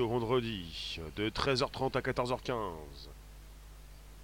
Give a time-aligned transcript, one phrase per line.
[0.00, 2.54] au vendredi de 13h30 à 14h15.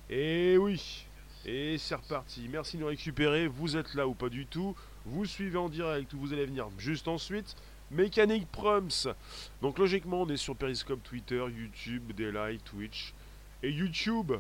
[0.09, 1.07] Et oui,
[1.47, 2.49] et c'est reparti.
[2.51, 3.47] Merci de nous récupérer.
[3.47, 4.75] Vous êtes là ou pas du tout?
[5.07, 7.57] Vous suivez en direct ou vous allez venir juste ensuite.
[7.91, 9.15] Mécanique Prums.
[9.63, 13.15] Donc logiquement, on est sur Periscope, Twitter, YouTube, Daylight, Twitch
[13.63, 14.33] et YouTube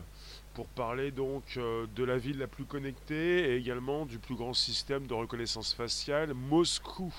[0.55, 4.55] pour parler donc euh, de la ville la plus connectée et également du plus grand
[4.55, 7.13] système de reconnaissance faciale, Moscou.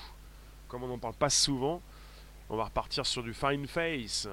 [0.68, 1.82] Comme on n'en parle pas souvent,
[2.52, 4.28] on va repartir sur du Fine Face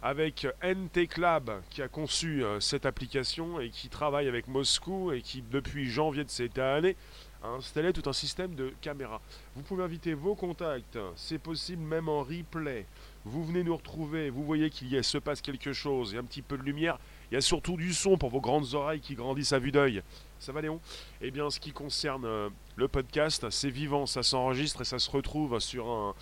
[0.00, 5.20] avec NT Lab qui a conçu euh, cette application et qui travaille avec Moscou et
[5.20, 6.96] qui depuis janvier de cette année
[7.42, 9.20] a installé tout un système de caméras.
[9.56, 12.86] Vous pouvez inviter vos contacts, c'est possible même en replay.
[13.24, 16.16] Vous venez nous retrouver, vous voyez qu'il y a, se passe quelque chose, il y
[16.18, 16.98] a un petit peu de lumière,
[17.30, 20.02] il y a surtout du son pour vos grandes oreilles qui grandissent à vue d'œil.
[20.38, 20.80] Ça va Léon?
[21.20, 25.10] Eh bien, ce qui concerne euh, le podcast, c'est vivant, ça s'enregistre et ça se
[25.10, 26.14] retrouve sur un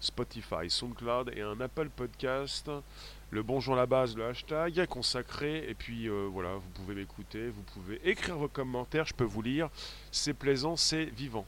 [0.00, 2.70] Spotify, SoundCloud et un Apple Podcast.
[3.30, 5.68] Le bonjour à la base, le hashtag consacré.
[5.68, 9.42] Et puis euh, voilà, vous pouvez m'écouter, vous pouvez écrire vos commentaires, je peux vous
[9.42, 9.68] lire.
[10.10, 11.46] C'est plaisant, c'est vivant.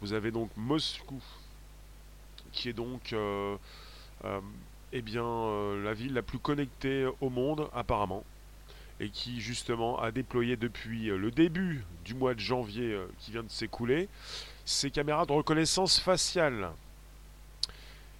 [0.00, 1.22] Vous avez donc Moscou,
[2.52, 3.56] qui est donc euh,
[4.92, 8.24] eh bien, euh, la ville la plus connectée au monde apparemment,
[8.98, 13.30] et qui justement a déployé depuis euh, le début du mois de janvier euh, qui
[13.30, 14.08] vient de s'écouler
[14.64, 16.70] ses caméras de reconnaissance faciale.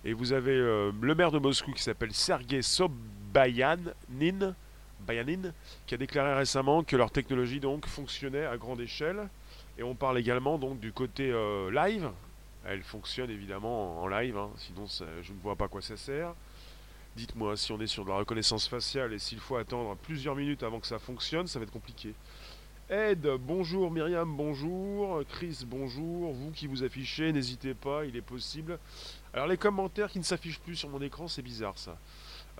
[0.04, 4.54] Et vous avez le maire de Moscou qui s'appelle Sergei Sobayanin,
[5.06, 5.52] Bayanin,
[5.86, 9.28] qui a déclaré récemment que leur technologie donc fonctionnait à grande échelle.
[9.76, 11.32] Et on parle également donc du côté
[11.70, 12.10] live.
[12.64, 16.34] Elle fonctionne évidemment en live, hein, sinon je ne vois pas à quoi ça sert.
[17.16, 20.62] Dites-moi, si on est sur de la reconnaissance faciale et s'il faut attendre plusieurs minutes
[20.62, 22.14] avant que ça fonctionne, ça va être compliqué.
[22.88, 28.78] Ed, bonjour, Myriam, bonjour, Chris, bonjour, vous qui vous affichez, n'hésitez pas, il est possible.
[29.32, 31.96] Alors les commentaires qui ne s'affichent plus sur mon écran, c'est bizarre ça.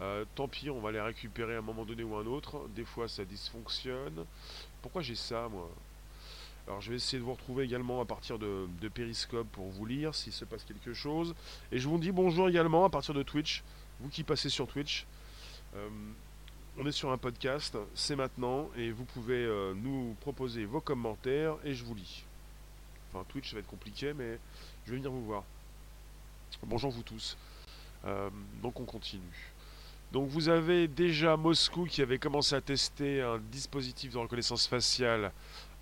[0.00, 2.68] Euh, tant pis, on va les récupérer à un moment donné ou un autre.
[2.74, 4.24] Des fois ça dysfonctionne.
[4.82, 5.68] Pourquoi j'ai ça moi?
[6.66, 9.86] Alors je vais essayer de vous retrouver également à partir de, de Periscope pour vous
[9.86, 11.34] lire s'il se passe quelque chose.
[11.72, 13.62] Et je vous dis bonjour également à partir de Twitch
[14.00, 15.06] vous qui passez sur Twitch.
[15.76, 15.88] Euh,
[16.78, 21.56] on est sur un podcast, c'est maintenant, et vous pouvez euh, nous proposer vos commentaires
[21.64, 22.24] et je vous lis.
[23.12, 24.38] Enfin, Twitch, ça va être compliqué, mais
[24.86, 25.44] je vais venir vous voir.
[26.66, 27.36] Bonjour vous tous.
[28.04, 28.30] Euh,
[28.62, 29.52] donc on continue.
[30.12, 35.32] Donc vous avez déjà Moscou qui avait commencé à tester un dispositif de reconnaissance faciale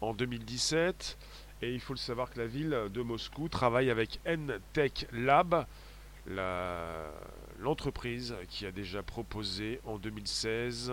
[0.00, 1.18] en 2017.
[1.62, 5.66] Et il faut le savoir que la ville de Moscou travaille avec N-Tech Lab,
[7.58, 10.92] l'entreprise qui a déjà proposé en 2016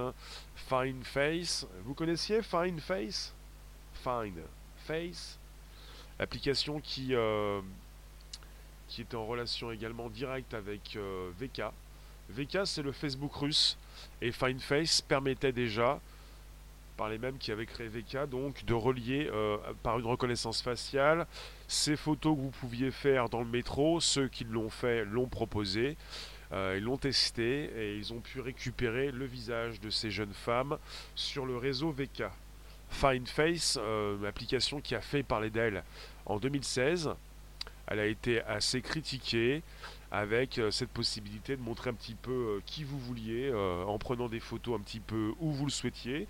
[0.56, 1.68] Fine Face.
[1.84, 3.34] Vous connaissiez Fine Face?
[4.03, 4.42] Fine
[4.88, 5.38] Face?
[6.18, 7.62] Application qui, euh,
[8.88, 11.63] qui est en relation également directe avec euh, VK.
[12.29, 13.78] VK c'est le Facebook russe
[14.22, 16.00] et Fine Face permettait déjà
[16.97, 21.28] par les mêmes qui avaient créé VK, donc de relier euh, par une reconnaissance faciale
[21.68, 24.00] ces photos que vous pouviez faire dans le métro.
[24.00, 25.97] Ceux qui l'ont fait l'ont proposé,
[26.51, 30.78] euh, ils l'ont testé et ils ont pu récupérer le visage de ces jeunes femmes
[31.16, 32.24] sur le réseau VK.
[32.90, 35.84] Fine Face, euh, application qui a fait parler d'elle
[36.25, 37.09] en 2016.
[37.88, 39.63] Elle a été assez critiquée
[40.12, 44.80] avec cette possibilité de montrer un petit peu qui vous vouliez en prenant des photos
[44.80, 46.27] un petit peu où vous le souhaitiez.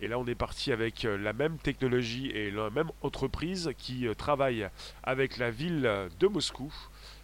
[0.00, 4.06] Et là, on est parti avec euh, la même technologie et la même entreprise qui
[4.06, 4.68] euh, travaille
[5.02, 6.72] avec la ville de Moscou.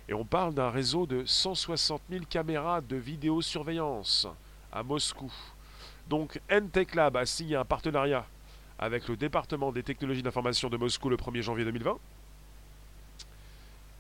[0.09, 4.27] Et on parle d'un réseau de 160 000 caméras de vidéosurveillance
[4.73, 5.33] à Moscou.
[6.09, 8.27] Donc NTech Lab a signé un partenariat
[8.79, 11.97] avec le département des technologies d'information de Moscou le 1er janvier 2020.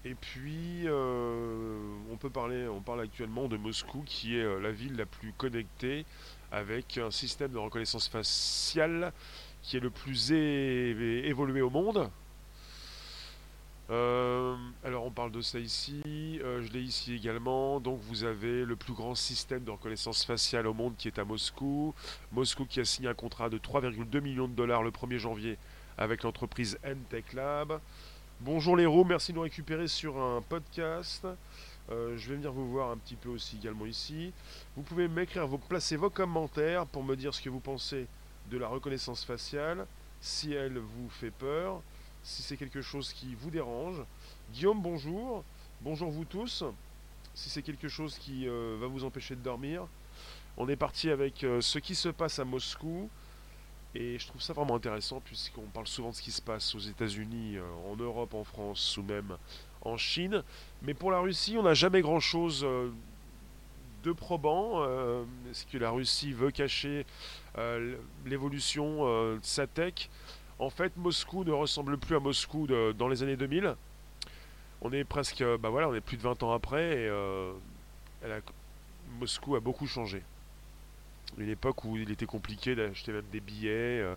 [0.04, 1.78] Et puis, euh,
[2.12, 6.04] on peut parler, on parle actuellement de Moscou, qui est la ville la plus connectée
[6.52, 9.12] avec un système de reconnaissance faciale
[9.62, 12.10] qui est le plus évolué au monde.
[13.90, 16.00] Euh, alors on parle de ça ici,
[16.42, 17.80] euh, je l'ai ici également.
[17.80, 21.24] Donc vous avez le plus grand système de reconnaissance faciale au monde qui est à
[21.24, 21.94] Moscou.
[22.32, 25.58] Moscou qui a signé un contrat de 3,2 millions de dollars le 1er janvier
[25.98, 27.80] avec l'entreprise NTech Lab.
[28.40, 31.26] Bonjour les roues, merci de nous récupérer sur un podcast.
[31.90, 34.32] Euh, je vais venir vous voir un petit peu aussi également ici.
[34.76, 38.06] Vous pouvez m'écrire, vous placer vos commentaires pour me dire ce que vous pensez
[38.50, 39.86] de la reconnaissance faciale,
[40.20, 41.80] si elle vous fait peur,
[42.22, 44.02] si c'est quelque chose qui vous dérange.
[44.52, 45.44] Guillaume, bonjour.
[45.80, 46.64] Bonjour vous tous.
[47.34, 49.86] Si c'est quelque chose qui euh, va vous empêcher de dormir.
[50.56, 53.08] On est parti avec euh, ce qui se passe à Moscou.
[53.96, 56.80] Et je trouve ça vraiment intéressant puisqu'on parle souvent de ce qui se passe aux
[56.80, 57.58] États-Unis,
[57.88, 59.36] en Europe, en France ou même
[59.82, 60.42] en Chine.
[60.82, 62.66] Mais pour la Russie, on n'a jamais grand-chose
[64.02, 64.84] de probant.
[65.48, 67.06] Est-ce que la Russie veut cacher
[68.26, 70.08] l'évolution de sa tech?
[70.58, 73.76] En fait, Moscou ne ressemble plus à Moscou dans les années 2000.
[74.82, 77.10] On est presque, bah voilà, on est plus de 20 ans après et
[79.20, 80.22] Moscou a beaucoup changé
[81.38, 84.00] une époque où il était compliqué d'acheter même des billets.
[84.00, 84.14] Euh,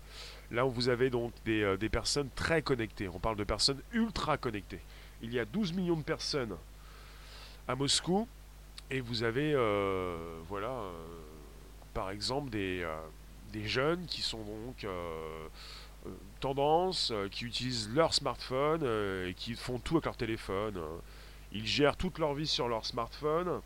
[0.50, 3.08] là, vous avez donc euh, des, personnes très connectées.
[3.08, 4.80] On parle de personnes ultra connectées.
[5.22, 6.56] Il y a 12 millions de personnes
[7.66, 8.28] à Moscou.
[8.90, 10.16] Et vous avez, euh,
[10.48, 10.80] voilà,
[11.92, 12.88] par exemple, des,
[13.52, 14.86] des, jeunes qui sont donc
[16.40, 18.82] tendance, qui utilisent leur smartphone
[19.26, 20.80] et qui font tout avec leur téléphone.
[21.52, 23.60] Ils gèrent toute leur vie sur leur smartphone.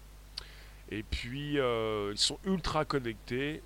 [0.93, 3.63] Et puis, euh, ils sont ultra connectés.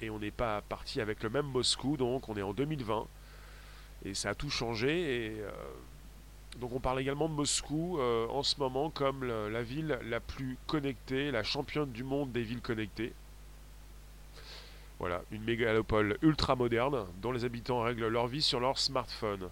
[0.00, 3.06] Et on n'est pas parti avec le même Moscou, donc on est en 2020.
[4.04, 4.90] Et ça a tout changé.
[4.90, 5.50] Et euh,
[6.60, 10.56] donc on parle également de Moscou euh, en ce moment comme la ville la plus
[10.68, 13.12] connectée, la championne du monde des villes connectées.
[15.00, 19.48] Voilà, une mégalopole ultra moderne dont les habitants règlent leur vie sur leur smartphone.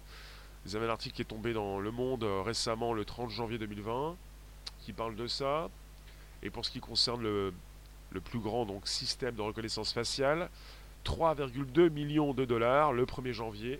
[0.65, 4.15] Vous avez un article qui est tombé dans Le Monde récemment, le 30 janvier 2020,
[4.79, 5.69] qui parle de ça.
[6.43, 7.53] Et pour ce qui concerne le,
[8.23, 10.49] plus grand donc, système de reconnaissance faciale,
[11.05, 13.79] 3,2 millions de dollars le 1er janvier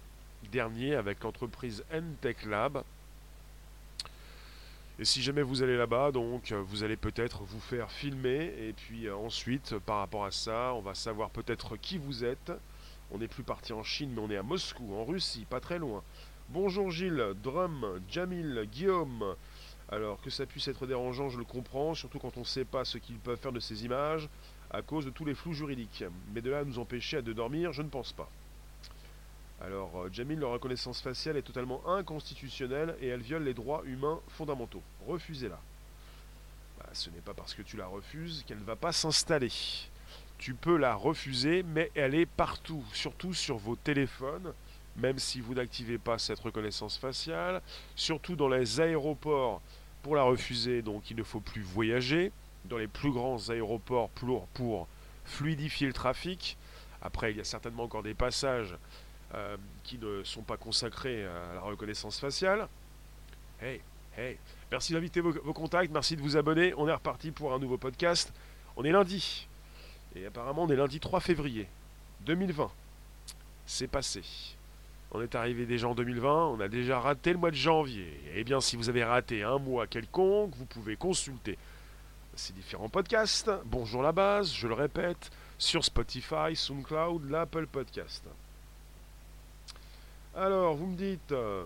[0.52, 2.84] dernier avec l'entreprise Entech Lab.
[5.00, 9.08] Et si jamais vous allez là-bas, donc vous allez peut-être vous faire filmer et puis
[9.08, 12.52] euh, ensuite par rapport à ça, on va savoir peut-être qui vous êtes.
[13.12, 15.80] On n'est plus parti en Chine, mais on est à Moscou, en Russie, pas très
[15.80, 16.04] loin.
[16.50, 19.36] Bonjour Gilles, Drum, Jamil, Guillaume,
[19.92, 22.86] alors que ça puisse être dérangeant, je le comprends, surtout quand on ne sait pas
[22.86, 24.30] ce qu'ils peuvent faire de ces images,
[24.72, 26.06] à cause de tous les flous juridiques.
[26.34, 28.30] Mais de là à nous empêcher de dormir, je ne pense pas.
[29.60, 34.20] Alors, euh, Jamil, leur reconnaissance faciale est totalement inconstitutionnelle et elle viole les droits humains
[34.30, 34.82] fondamentaux.
[35.06, 35.60] Refusez-la.
[36.80, 39.52] Bah, ce n'est pas parce que tu la refuses qu'elle ne va pas s'installer.
[40.38, 44.54] Tu peux la refuser, mais elle est partout, surtout sur vos téléphones,
[44.96, 47.62] même si vous n'activez pas cette reconnaissance faciale,
[47.96, 49.62] surtout dans les aéroports
[50.02, 52.32] pour la refuser, donc il ne faut plus voyager
[52.66, 54.10] dans les plus grands aéroports
[54.54, 54.88] pour,
[55.24, 56.58] fluidifier le trafic.
[57.02, 58.76] Après, il y a certainement encore des passages
[59.34, 62.68] euh, qui ne sont pas consacrés à la reconnaissance faciale.
[63.62, 63.82] Hey,
[64.18, 64.38] hey,
[64.72, 66.74] merci d'inviter vos, contacts, merci de vous abonner.
[66.76, 68.34] On est reparti pour un nouveau podcast.
[68.76, 69.48] On est lundi.
[70.16, 71.68] Et apparemment, on est lundi 3 février
[72.26, 72.70] 2020.
[73.66, 74.24] C'est passé.
[75.14, 78.18] On est arrivé déjà en 2020, on a déjà raté le mois de janvier.
[78.34, 81.58] Eh bien, si vous avez raté un mois quelconque, vous pouvez consulter
[82.34, 83.52] ces différents podcasts.
[83.66, 88.24] Bonjour la base, je le répète, sur Spotify, SoundCloud, l'Apple Podcast.
[90.34, 91.66] Alors, vous me dites, euh,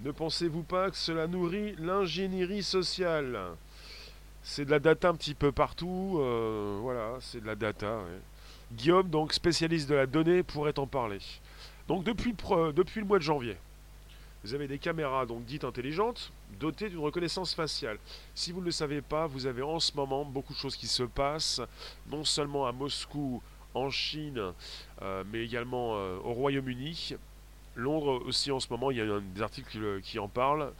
[0.00, 3.38] ne pensez-vous pas que cela nourrit l'ingénierie sociale?
[4.42, 8.00] C'est de la data un petit peu partout, euh, voilà, c'est de la data.
[8.72, 11.20] Guillaume, donc spécialiste de la donnée, pourrait en parler.
[11.90, 12.36] Donc depuis,
[13.00, 13.56] le mois de janvier,
[14.44, 16.30] vous avez des caméras donc dites intelligentes,
[16.60, 17.98] dotées d'une reconnaissance faciale.
[18.32, 20.86] Si vous ne le savez pas, vous avez en ce moment beaucoup de choses qui
[20.86, 21.60] se passent,
[22.08, 23.42] non seulement à Moscou,
[23.74, 24.52] en Chine,
[25.02, 27.16] euh, mais également euh, au Royaume-Uni.
[27.74, 30.72] Londres aussi en ce moment, il y a des articles qui en parlent.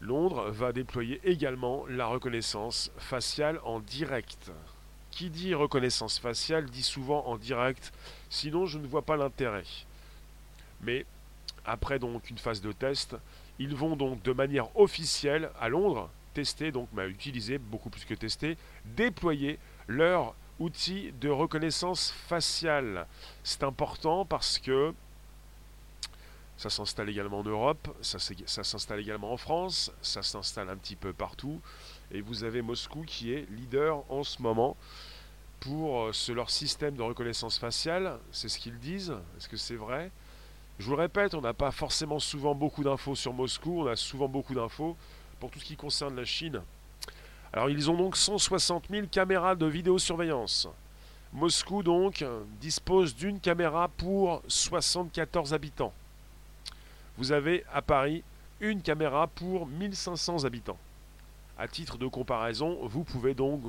[0.00, 4.52] Londres va déployer également la reconnaissance faciale en direct.
[5.10, 7.92] Qui dit reconnaissance faciale dit souvent en direct,
[8.30, 9.64] sinon je ne vois pas l'intérêt.
[10.82, 11.04] Mais
[11.64, 13.16] après donc une phase de test,
[13.58, 18.14] ils vont donc de manière officielle à Londres tester, donc bah, utiliser beaucoup plus que
[18.14, 23.06] tester, déployer leur outil de reconnaissance faciale.
[23.42, 24.92] C'est important parce que
[26.56, 31.12] ça s'installe également en Europe, ça, s'installe également en France, ça s'installe un petit peu
[31.12, 31.60] partout.
[32.10, 34.76] Et vous avez Moscou qui est leader en ce moment
[35.60, 38.18] pour euh, leur système de reconnaissance faciale.
[38.30, 39.14] C'est ce qu'ils disent.
[39.36, 40.10] Est-ce que c'est vrai?
[40.78, 43.96] Je vous le répète, on n'a pas forcément souvent beaucoup d'infos sur Moscou, on a
[43.96, 44.96] souvent beaucoup d'infos
[45.40, 46.60] pour tout ce qui concerne la Chine.
[47.52, 50.68] Alors ils ont donc 160 000 caméras de vidéosurveillance.
[51.32, 52.24] Moscou donc
[52.60, 55.92] dispose d'une caméra pour 74 habitants.
[57.16, 58.22] Vous avez à Paris
[58.60, 60.78] une caméra pour 1500 habitants.
[61.58, 63.62] À titre de comparaison, vous pouvez donc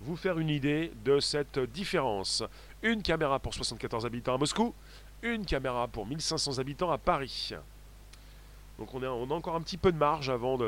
[0.00, 2.42] vous faire une idée de cette différence.
[2.82, 4.74] Une caméra pour 74 habitants à Moscou,
[5.22, 7.52] une caméra pour 1500 habitants à Paris.
[8.78, 10.58] Donc on, a encore un petit peu de marge avant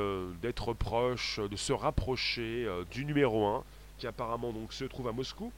[0.40, 3.64] d'être proche, de se rapprocher euh, du numéro 1,
[3.98, 5.52] qui apparemment se trouve à Moscou.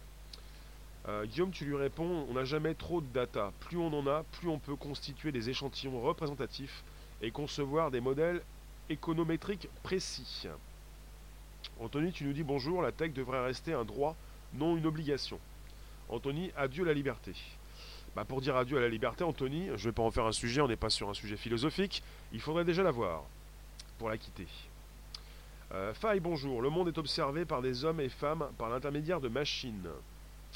[1.08, 3.52] Euh, Guillaume, tu lui réponds, on n'a jamais trop de data.
[3.60, 6.82] Plus on en a, plus on peut constituer des échantillons représentatifs
[7.22, 8.42] et concevoir des modèles
[8.88, 10.46] économétrique précis.
[11.80, 14.16] Anthony, tu nous dis bonjour, la tech devrait rester un droit,
[14.54, 15.38] non une obligation.
[16.08, 17.34] Anthony, adieu la liberté.
[18.16, 20.32] Bah pour dire adieu à la liberté, Anthony, je ne vais pas en faire un
[20.32, 23.24] sujet, on n'est pas sur un sujet philosophique, il faudrait déjà l'avoir
[23.98, 24.46] pour la quitter.
[25.72, 26.62] Euh, Faille, bonjour.
[26.62, 29.90] Le monde est observé par des hommes et femmes par l'intermédiaire de machines.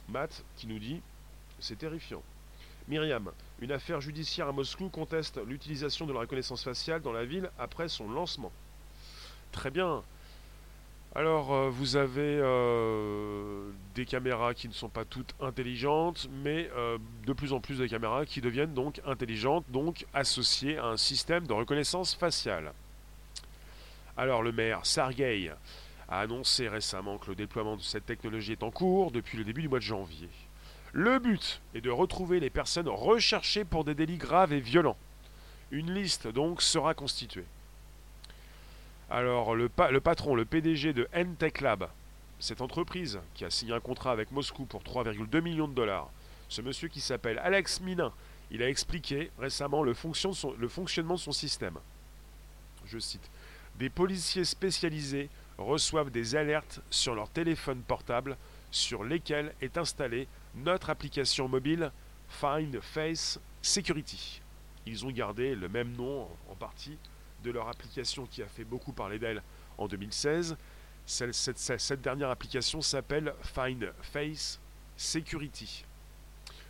[0.09, 1.03] Matt qui nous dit
[1.59, 2.23] c'est terrifiant.
[2.89, 7.51] Myriam, une affaire judiciaire à Moscou conteste l'utilisation de la reconnaissance faciale dans la ville
[7.59, 8.53] après son lancement.
[9.53, 10.03] Très bien.
[11.17, 16.99] Alors, euh, vous avez euh, des caméras qui ne sont pas toutes intelligentes, mais euh,
[17.27, 21.49] de plus en plus de caméras qui deviennent donc intelligentes, donc associées à un système
[21.49, 22.73] de reconnaissance faciale.
[24.17, 25.51] Alors, le maire Sergei
[26.09, 29.63] a annoncé récemment que le déploiement de cette technologie est en cours depuis le début
[29.63, 30.29] du mois de janvier.
[30.93, 34.97] Le but est de retrouver les personnes recherchées pour des délits graves et violents.
[35.73, 37.47] Une liste donc sera constituée.
[39.13, 41.89] Alors, le, patron, le PDG de N-Tech Lab,
[42.39, 46.09] cette entreprise qui a signé un contrat avec Moscou pour 3,2 millions de dollars,
[46.49, 48.13] ce monsieur qui s'appelle Alex Minin,
[48.53, 49.97] il a expliqué récemment le,
[50.59, 51.77] le fonctionnement de son système.
[52.87, 53.29] Je cite
[53.81, 58.37] Des policiers spécialisés reçoivent des alertes sur leur téléphone portable
[58.71, 61.91] sur lesquels est installée notre application mobile
[62.29, 64.41] Find Face Security.
[64.87, 66.97] Ils ont gardé le même nom en partie
[67.43, 69.43] de leur application qui a fait beaucoup parler d'elle
[69.79, 70.57] en 2016.
[71.07, 74.61] Cette, dernière application s'appelle Find Face
[74.97, 75.85] Security.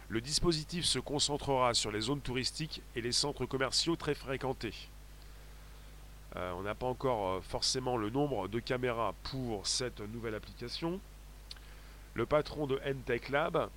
[0.09, 4.75] Le dispositif se concentrera sur les zones touristiques et les centres commerciaux très fréquentés.
[6.37, 11.01] Euh, on n'a pas encore euh, forcément le nombre de caméras pour cette nouvelle application.
[12.15, 13.69] Le patron de N-Tech Lab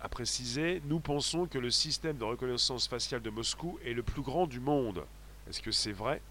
[0.00, 4.22] a précisé Nous pensons que le système de reconnaissance faciale de Moscou est le plus
[4.22, 5.04] grand du monde.
[5.50, 6.22] Est-ce que c'est vrai?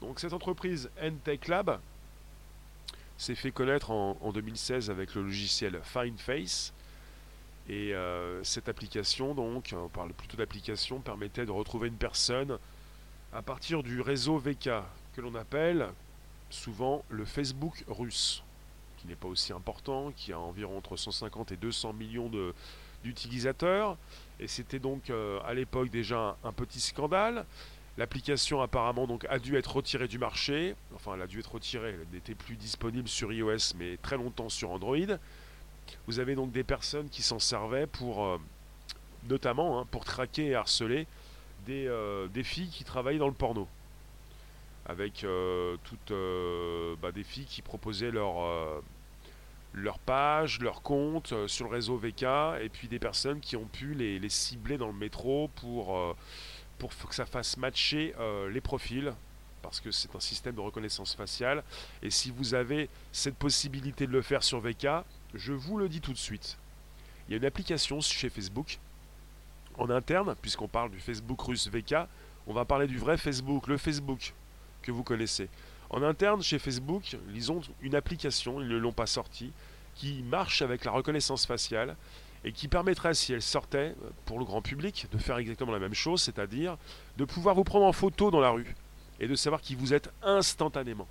[0.00, 1.78] Donc cette entreprise N-Tech Lab
[3.16, 6.72] s'est fait connaître en, 2016 avec le logiciel FindFace.
[7.68, 12.58] Et euh, cette application, donc, on parle plutôt d'application, permettait de retrouver une personne
[13.32, 14.70] à partir du réseau VK,
[15.14, 15.88] que l'on appelle
[16.50, 18.42] souvent le Facebook russe,
[18.98, 22.28] qui n'est pas aussi important, qui a environ entre 150 et 200 millions
[23.04, 23.96] d'utilisateurs.
[24.40, 27.44] Et c'était donc euh, à l'époque déjà un, petit scandale.
[27.96, 30.74] L'application apparemment donc a dû être retirée du marché.
[30.96, 31.90] Enfin, elle a dû être retirée.
[31.90, 34.96] Elle n'était plus disponible sur iOS, mais très longtemps sur Android.
[36.08, 38.38] Vous avez donc des personnes qui s'en servaient pour, euh,
[39.28, 41.06] notamment, hein, pour traquer et harceler
[41.66, 43.68] des, euh, des, filles qui travaillaient dans le porno.
[44.86, 45.24] Avec
[45.84, 46.12] toutes
[47.00, 48.82] bah, des filles qui proposaient leur
[49.74, 52.22] leur page, leur compte euh, sur le réseau VK,
[52.62, 56.16] et puis des personnes qui ont pu les, cibler dans le métro pour, euh,
[56.78, 59.12] pour que ça fasse matcher euh, les profils,
[59.62, 61.64] parce que c'est un système de reconnaissance faciale.
[62.02, 64.86] Et si vous avez cette possibilité de le faire sur VK,
[65.34, 66.56] je vous le dis tout de suite.
[67.26, 68.78] Il y a une application chez Facebook,
[69.76, 71.96] en interne, puisqu'on parle du Facebook russe VK,
[72.46, 74.34] on va parler du vrai Facebook, le Facebook
[74.82, 75.48] que vous connaissez.
[75.94, 79.52] En interne, chez Facebook, ils ont une application, ils ne l'ont pas sortie,
[79.94, 81.94] qui marche avec la reconnaissance faciale
[82.42, 85.94] et qui permettrait, si elle sortait pour le grand public, de faire exactement la même
[85.94, 86.76] chose, c'est-à-dire
[87.16, 88.74] de pouvoir vous prendre en photo dans la rue
[89.20, 91.06] et de savoir qui vous êtes instantanément.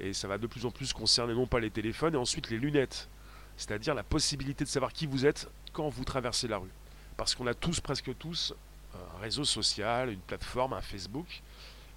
[0.00, 2.58] Et ça va de plus en plus concerner non pas les téléphones et ensuite les
[2.58, 3.08] lunettes,
[3.56, 6.68] c'est-à-dire la possibilité de savoir qui vous êtes quand vous traversez la rue.
[7.16, 8.52] Parce qu'on a tous, presque tous,
[8.94, 11.40] un réseau social, une plateforme, un Facebook,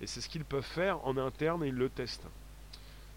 [0.01, 2.27] et c'est ce qu'ils peuvent faire en interne et ils le testent.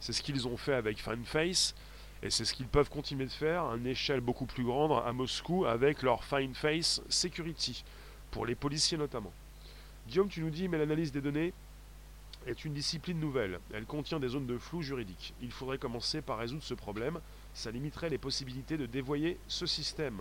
[0.01, 1.75] C'est ce qu'ils ont fait avec FineFace
[2.23, 5.13] et c'est ce qu'ils peuvent continuer de faire à une échelle beaucoup plus grande à
[5.13, 7.85] Moscou avec leur FineFace Security,
[8.31, 9.33] pour les policiers notamment.
[10.09, 11.53] Guillaume, tu nous dis, mais l'analyse des données
[12.47, 13.59] est une discipline nouvelle.
[13.75, 15.35] Elle contient des zones de flou juridique.
[15.43, 17.21] Il faudrait commencer par résoudre ce problème.
[17.53, 20.21] Ça limiterait les possibilités de dévoyer ce système.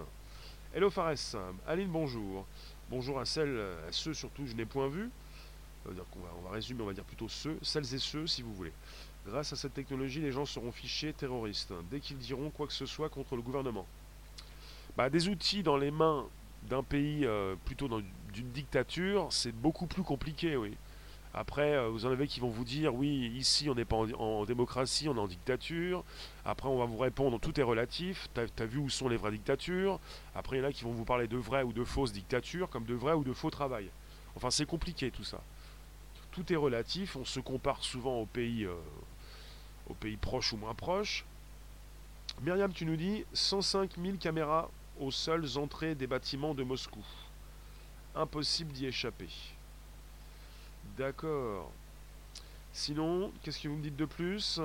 [0.73, 1.15] Hello Fares,
[1.67, 2.45] Aline, bonjour.
[2.89, 5.09] Bonjour à celles, à ceux surtout, je n'ai point vu
[5.87, 8.73] on va résumer, on va dire plutôt ceux, celles et ceux si vous voulez.
[9.25, 12.85] Grâce à cette technologie, les gens seront fichés terroristes dès qu'ils diront quoi que ce
[12.85, 13.85] soit contre le gouvernement.
[14.95, 16.25] Bah, des outils dans les mains
[16.63, 17.87] d'un pays euh, plutôt
[18.33, 20.75] d'une dictature, c'est beaucoup plus compliqué, oui.
[21.33, 24.45] Après, euh, vous en avez qui vont vous dire oui, ici on n'est pas en,
[24.45, 26.03] démocratie, on est en dictature.
[26.45, 28.27] Après, on va vous répondre tout est relatif.
[28.33, 29.99] T'as as vu où sont les vraies dictatures
[30.35, 32.69] Après, il y en a qui vont vous parler de vraies ou de fausses dictatures,
[32.69, 33.89] comme de vrais ou de faux travail.
[34.35, 35.41] Enfin, c'est compliqué tout ça
[36.37, 37.15] tout est relatif.
[37.15, 38.75] On se compare souvent aux pays, euh,
[39.89, 41.25] aux pays proches ou moins proches.
[42.41, 47.03] Myriam, tu nous dis 105 000 caméras aux seules entrées des bâtiments de Moscou.
[48.13, 49.29] Impossible d'y échapper.
[50.95, 51.71] D'accord.
[52.71, 54.59] Sinon, qu'est-ce que vous me dites de plus?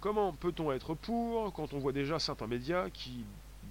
[0.00, 3.24] Comment peut-on être pour quand on voit déjà certains médias qui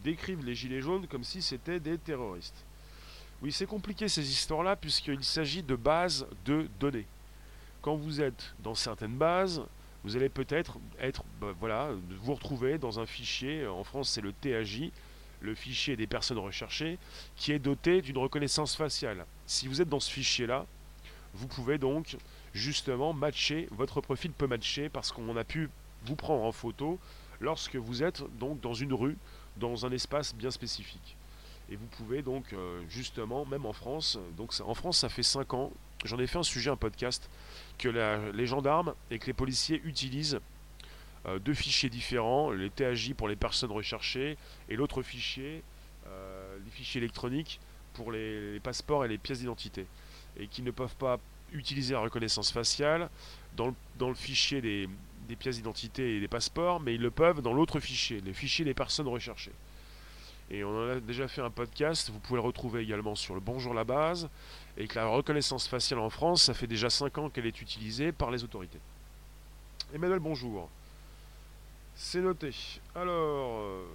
[0.03, 2.65] décrivent les gilets jaunes comme si c'était des terroristes?
[3.41, 7.07] Oui, c'est compliqué ces histoires-là puisqu'il s'agit de bases de données.
[7.81, 9.63] Quand vous êtes dans certaines bases,
[10.03, 11.89] vous allez peut-être être, bah, voilà,
[12.21, 14.91] vous retrouver dans un fichier, en France c'est le TAJ,
[15.41, 16.99] le fichier des personnes recherchées,
[17.35, 19.25] qui est doté d'une reconnaissance faciale.
[19.47, 20.65] Si vous êtes dans ce fichier-là,
[21.33, 22.17] vous pouvez donc
[22.53, 25.69] justement matcher, votre profil peut matcher parce qu'on a pu
[26.05, 26.99] vous prendre en photo
[27.39, 29.17] lorsque vous êtes donc dans une rue,
[29.57, 31.17] dans un espace bien spécifique.
[31.71, 34.19] Et vous pouvez donc euh, justement, même en France,
[34.59, 35.71] en France ça fait 5 ans,
[36.03, 37.29] j'en ai fait un sujet, un podcast,
[37.77, 37.87] que
[38.33, 40.41] les gendarmes et que les policiers utilisent
[41.27, 44.37] euh, deux fichiers différents, les TAJ pour les personnes recherchées
[44.67, 45.63] et l'autre fichier,
[46.07, 47.61] euh, les fichiers électroniques
[47.93, 49.87] pour les, passeports et les pièces d'identité.
[50.37, 51.19] Et qui ne peuvent pas
[51.53, 53.09] utiliser la reconnaissance faciale
[53.55, 54.89] dans le, fichier des
[55.39, 58.73] pièces d'identité et des passeports, mais ils le peuvent dans l'autre fichier, les fichiers des
[58.73, 59.53] personnes recherchées.
[60.53, 63.39] Et on en a déjà fait un podcast, vous pouvez le retrouver également sur le
[63.39, 64.27] Bonjour la base,
[64.75, 68.11] et que la reconnaissance faciale en France, ça fait déjà 5 ans qu'elle est utilisée
[68.11, 68.79] par les autorités.
[69.93, 70.69] Emmanuel, bonjour.
[71.95, 72.53] C'est noté.
[72.95, 73.85] Alors, euh,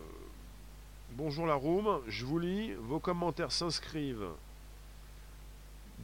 [1.10, 4.30] bonjour la room, je vous lis, vos commentaires s'inscrivent.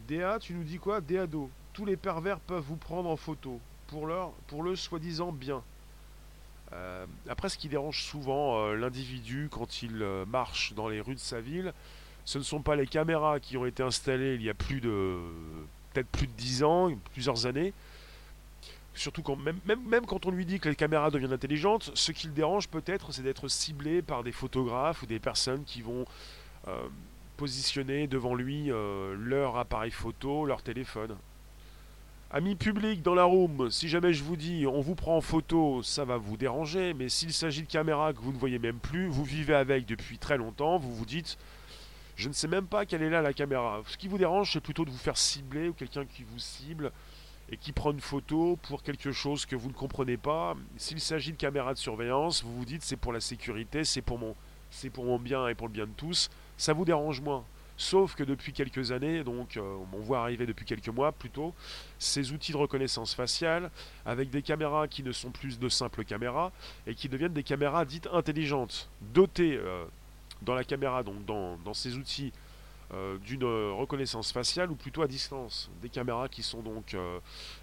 [0.07, 1.01] Déa, tu nous dis quoi?
[1.01, 1.49] Déado.
[1.73, 5.63] Tous les pervers peuvent vous prendre en photo, pour, le soi-disant bien.
[6.75, 11.15] Euh, après, ce qui dérange souvent euh, l'individu quand il euh, marche dans les rues
[11.15, 11.73] de sa ville,
[12.25, 15.19] ce ne sont pas les caméras qui ont été installées il y a plus de
[15.93, 17.75] peut-être plus de 10 ans, plusieurs années.
[18.95, 22.13] Surtout quand même, même, même, quand on lui dit que les caméras deviennent intelligentes, ce
[22.13, 26.05] qui le dérange peut-être, c'est d'être ciblé par des photographes ou des personnes qui vont
[27.39, 28.71] positionner devant lui
[29.17, 31.17] leur appareil photo, leur téléphone.
[32.35, 35.83] Amis publics dans la room, si jamais je vous dis on vous prend en photo,
[35.83, 39.07] ça va vous déranger, mais s'il s'agit de caméras que vous ne voyez même plus,
[39.07, 41.37] vous vivez avec depuis très longtemps, vous vous dites
[42.17, 43.83] je ne sais même pas quelle est là la caméra.
[43.87, 46.91] Ce qui vous dérange, c'est plutôt de vous faire cibler ou quelqu'un qui vous cible
[47.51, 50.55] et qui prend une photo pour quelque chose que vous ne comprenez pas.
[50.79, 54.19] S'il s'agit de caméras de surveillance, vous vous dites c'est pour la sécurité, c'est pour
[54.19, 54.35] mon
[54.71, 57.45] c'est pour mon bien et pour le bien de tous, ça vous dérange moins?
[57.77, 61.55] Sauf que depuis quelques années, donc euh, on voit arriver depuis quelques mois plutôt,
[61.99, 63.71] ces outils de reconnaissance faciale
[64.05, 66.53] avec des caméras qui ne sont plus de simples caméras
[66.87, 69.85] et qui deviennent des caméras dites intelligentes, dotées euh,
[70.43, 72.33] dans la caméra, donc dans, ces outils
[72.93, 75.71] euh, d'une reconnaissance faciale ou plutôt à distance.
[75.81, 76.97] Des caméras qui sont donc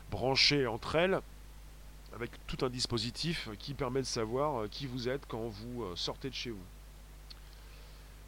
[0.09, 1.19] branchées entre elles
[2.15, 6.35] avec tout un dispositif qui permet de savoir qui vous êtes quand vous sortez de
[6.35, 6.78] chez vous.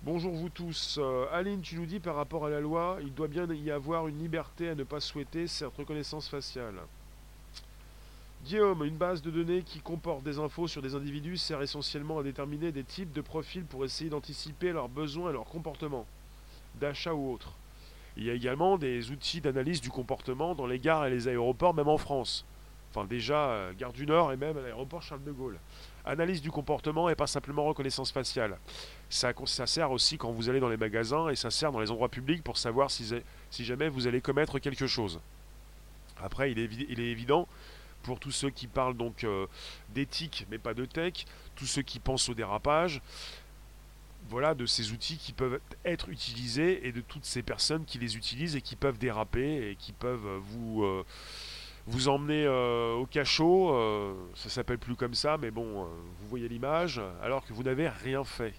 [0.04, 0.98] Bonjour vous tous.
[1.00, 4.08] Euh, Aline, tu nous dis par rapport à la loi, il doit bien y avoir
[4.08, 6.74] une liberté à ne pas souhaiter cette reconnaissance faciale.
[8.44, 12.24] Guillaume, une base de données qui comporte des infos sur des individus sert essentiellement à
[12.24, 16.08] déterminer des types de profils pour essayer d'anticiper leurs besoins et leurs comportements,
[16.80, 17.54] d'achat ou autres.
[18.18, 21.76] Il y a également des outils d'analyse du comportement dans les gares et les aéroports,
[21.76, 22.44] même en France.
[22.92, 25.58] Enfin déjà, euh, Gare du Nord et même à l'aéroport Charles de Gaulle.
[26.04, 28.58] Analyse du comportement et pas simplement reconnaissance faciale.
[29.10, 29.34] Ça,
[29.66, 32.44] sert aussi quand vous allez dans les magasins et ça sert dans les endroits publics
[32.44, 33.24] pour savoir si,
[33.60, 35.22] jamais vous allez commettre quelque chose.
[36.22, 37.48] Après, il est, évident
[38.04, 39.46] pour tous ceux qui parlent donc euh,
[39.90, 41.26] d'éthique mais pas de tech,
[41.56, 43.02] tous ceux qui pensent au dérapage,
[44.30, 48.18] voilà, de ces outils qui peuvent être utilisés et de toutes ces personnes qui les
[48.18, 51.06] utilisent et qui peuvent déraper et qui peuvent vous, euh,
[51.88, 55.86] vous emmener euh, au cachot, euh, ça s'appelle plus comme ça, mais bon, euh,
[56.20, 58.54] vous voyez l'image, alors que vous n'avez rien fait.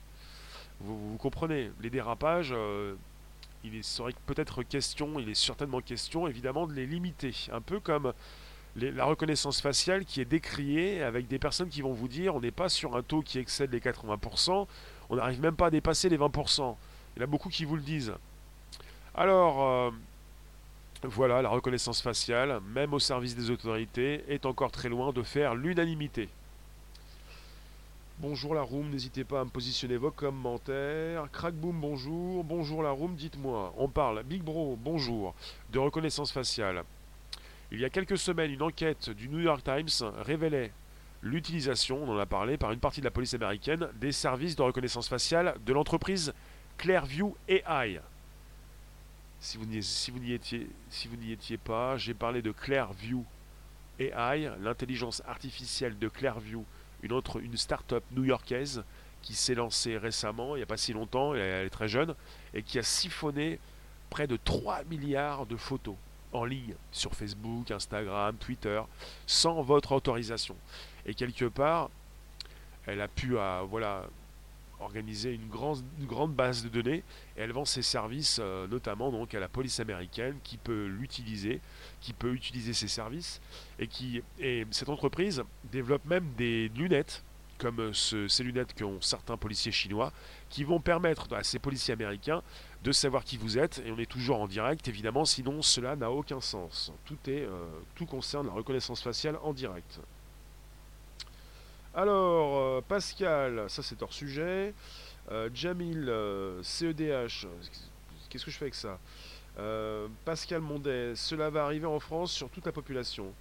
[0.80, 2.52] Vous, comprenez, les dérapages,
[3.62, 8.12] il serait peut-être question, il est certainement question évidemment de les limiter, un peu comme
[8.74, 12.50] la reconnaissance faciale qui est décriée avec des personnes qui vont vous dire on n'est
[12.50, 14.66] pas sur un taux qui excède les 80%,
[15.10, 16.74] on n'arrive même pas à dépasser les 20%.
[17.14, 18.14] Il y en a beaucoup qui vous le disent.
[19.14, 19.92] Alors,
[21.04, 25.54] voilà, la reconnaissance faciale, même au service des autorités, est encore très loin de faire
[25.54, 26.28] l'unanimité.
[28.18, 31.26] Bonjour la room, n'hésitez pas à me positionner vos commentaires.
[31.32, 32.44] Crackboom, bonjour.
[32.44, 33.74] Bonjour la room, dites-moi.
[33.78, 35.34] On parle, Big Bro, bonjour,
[35.72, 36.84] de reconnaissance faciale.
[37.72, 40.72] Il y a quelques semaines, une enquête du New York Times révélait
[41.22, 44.62] l'utilisation, on en a parlé, par une partie de la police américaine, des services de
[44.62, 46.32] reconnaissance faciale de l'entreprise
[46.78, 48.00] Clearview AI.
[49.42, 53.24] Si vous n'y étiez, pas, j'ai parlé de Clearview
[53.98, 56.64] AI, l'intelligence artificielle de Clearview,
[57.02, 58.84] une autre, une start-up new-yorkaise
[59.20, 62.14] qui s'est lancée récemment, il n'y a pas si longtemps, elle est très jeune,
[62.54, 63.58] et qui a siphonné
[64.10, 65.96] près de 3 milliards de photos.
[66.32, 68.80] en ligne sur Facebook, Instagram, Twitter,
[69.26, 70.56] sans votre autorisation.
[71.04, 71.90] Et quelque part,
[72.86, 74.06] elle a pu euh, voilà,
[74.82, 77.02] organiser une, grande base de données
[77.36, 81.60] et elle vend ses services euh, notamment donc à la police américaine qui peut l'utiliser,
[82.00, 83.40] qui peut utiliser ses services
[83.78, 87.24] et qui et cette entreprise développe même des lunettes
[87.58, 90.12] comme ces lunettes qu'ont certains policiers chinois
[90.50, 92.42] qui vont permettre à ces policiers américains
[92.82, 96.10] de savoir qui vous êtes et on est toujours en direct évidemment sinon cela n'a
[96.10, 96.92] aucun sens.
[97.04, 97.64] Tout est euh,
[97.94, 100.00] tout concerne la reconnaissance faciale en direct.
[101.94, 104.72] Alors, euh, Pascal, ça c'est hors sujet.
[105.30, 106.10] Euh, Jamil,
[106.62, 107.48] CEDH, euh,
[108.30, 108.98] qu'est-ce que je fais avec ça
[110.24, 113.34] Pascal Mondet, cela va arriver en France sur toute la population.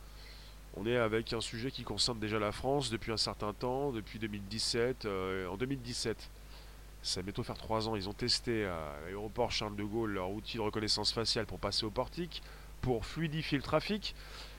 [0.76, 4.20] On est avec un sujet qui concerne déjà la France depuis un certain temps, depuis
[4.20, 5.08] 2017.
[5.50, 6.30] en 2017,
[7.02, 10.32] ça va bientôt faire trois ans, ils ont testé à l'aéroport Charles de Gaulle leur
[10.32, 12.44] outil de reconnaissance faciale pour passer au portique,
[12.82, 14.14] pour fluidifier le trafic.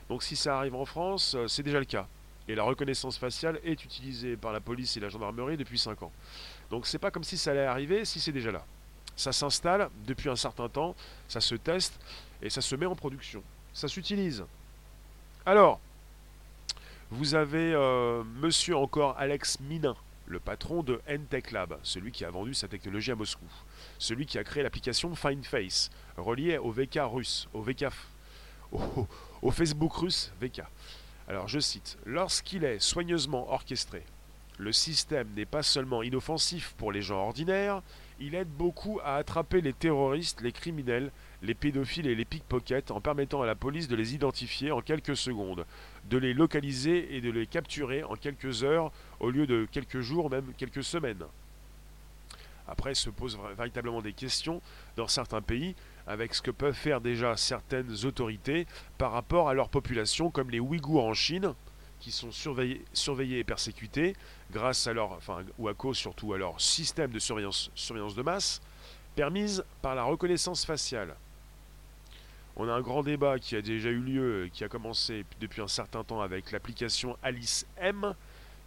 [0.09, 2.09] Donc si ça arrive en France, c'est déjà le cas.
[2.49, 6.13] Et la reconnaissance faciale est utilisée par la police et la gendarmerie depuis 5 ans.
[6.71, 8.65] Donc c'est pas comme si ça allait arriver si c'est déjà là.
[9.15, 10.95] Ça s'installe depuis un certain temps,
[11.29, 11.99] ça se teste
[12.41, 13.43] et ça se met en production.
[13.73, 14.45] Ça s'utilise.
[15.47, 15.81] Alors,
[17.11, 22.31] vous avez euh, monsieur encore Alex Minin, le patron de Entech Lab, celui qui a
[22.31, 23.45] vendu sa technologie à Moscou,
[23.99, 27.87] celui qui a créé l'application FindFace, reliée au VK russe, au VK,
[29.43, 30.63] au Facebook russe VK.
[31.29, 34.05] Alors je cite, Lorsqu'il est soigneusement orchestré,
[34.59, 37.83] le système n'est pas seulement inoffensif pour les gens ordinaires,
[38.21, 41.11] il aide beaucoup à attraper les terroristes, les criminels,
[41.43, 45.17] les pédophiles et les pickpockets en permettant à la police de les identifier en quelques
[45.17, 45.67] secondes,
[46.09, 50.31] de les localiser et de les capturer en quelques heures au lieu de quelques jours,
[50.31, 51.25] même quelques semaines.
[52.69, 54.63] Après se posent véritablement des questions
[54.97, 55.75] dans certains pays
[56.07, 58.67] avec ce que peuvent faire déjà certaines autorités
[58.99, 61.55] par rapport à leur population, comme les Ouïghours en Chine,
[62.01, 64.17] qui sont surveillés, et persécutés
[64.51, 65.21] grâce à leur,
[65.59, 68.61] ou à cause surtout à leur système de surveillance, surveillance de masse,
[69.15, 71.15] permise par la reconnaissance faciale.
[72.57, 75.69] On a un grand débat qui a déjà eu lieu, qui a commencé depuis un
[75.69, 78.15] certain temps avec l'application Alice M,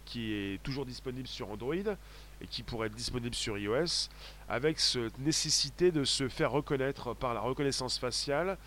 [0.06, 1.74] qui est toujours disponible sur Android
[2.40, 4.08] et qui pourrait être disponible sur iOS,
[4.48, 8.58] avec cette nécessité de se faire reconnaître par la reconnaissance faciale.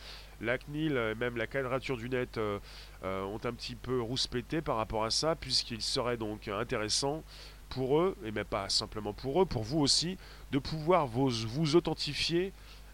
[0.42, 2.60] La CNIL et même la quadrature du net euh,
[3.04, 7.24] euh, ont un petit peu rouspété par rapport à ça, puisqu'il serait donc intéressant
[7.70, 10.18] pour eux, et même pas simplement pour eux, pour vous aussi,
[10.52, 12.52] de pouvoir vous, vous authentifier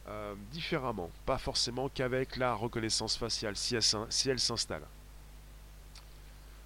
[0.08, 3.76] euh, différemment, pas forcément qu'avec la reconnaissance faciale, si
[4.30, 4.84] elle s'installe.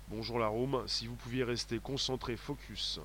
[0.10, 3.00] Bonjour la room, si vous pouviez rester concentré, focus.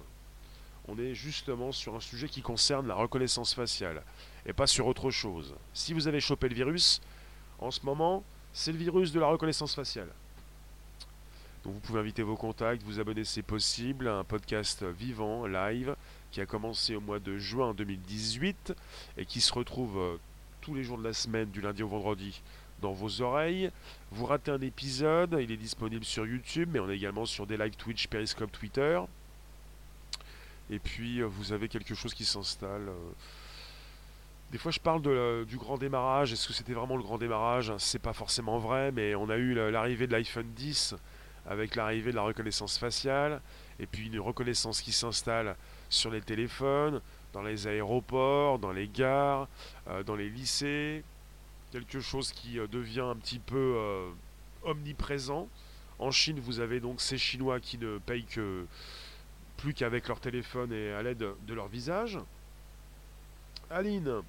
[0.89, 4.03] On est justement sur un sujet qui concerne la reconnaissance faciale
[4.47, 5.55] et pas sur autre chose.
[5.73, 7.01] Si vous avez chopé le virus,
[7.59, 10.09] en ce moment, c'est le virus de la reconnaissance faciale.
[11.65, 15.97] Donc vous pouvez inviter vos contacts, vous abonner si possible à un podcast vivant, live,
[16.31, 18.75] qui a commencé au mois de juin 2018
[19.17, 20.17] et qui se retrouve euh,
[20.61, 22.43] tous les jours de la semaine, du lundi au vendredi,
[22.83, 23.71] dans vos oreilles.
[24.11, 27.57] Vous ratez un épisode, il est disponible sur YouTube, mais on est également sur des
[27.57, 29.01] live Twitch, Periscope, Twitter.
[30.71, 32.89] Et puis euh, vous avez quelque chose qui s'installe.
[32.89, 33.13] Euh.
[34.51, 35.03] Des fois, je parle
[35.47, 36.33] du grand démarrage.
[36.33, 37.73] Est-ce que c'était vraiment le grand démarrage?
[37.79, 40.95] C'est pas forcément vrai, mais on a eu l'arrivée de l'iPhone 10
[41.47, 43.41] avec l'arrivée de la reconnaissance faciale,
[43.81, 45.57] et puis une reconnaissance qui s'installe
[45.89, 47.01] sur les téléphones,
[47.33, 49.49] dans les aéroports, dans les gares,
[49.89, 51.03] euh, dans les lycées,
[51.73, 53.77] quelque chose qui devient un petit peu
[54.63, 55.49] omniprésent.
[55.99, 58.67] En Chine, vous avez donc ces Chinois qui ne payent que
[59.65, 62.19] plus qu'avec leur téléphone et à l'aide de leur visage.
[63.71, 64.21] Aline,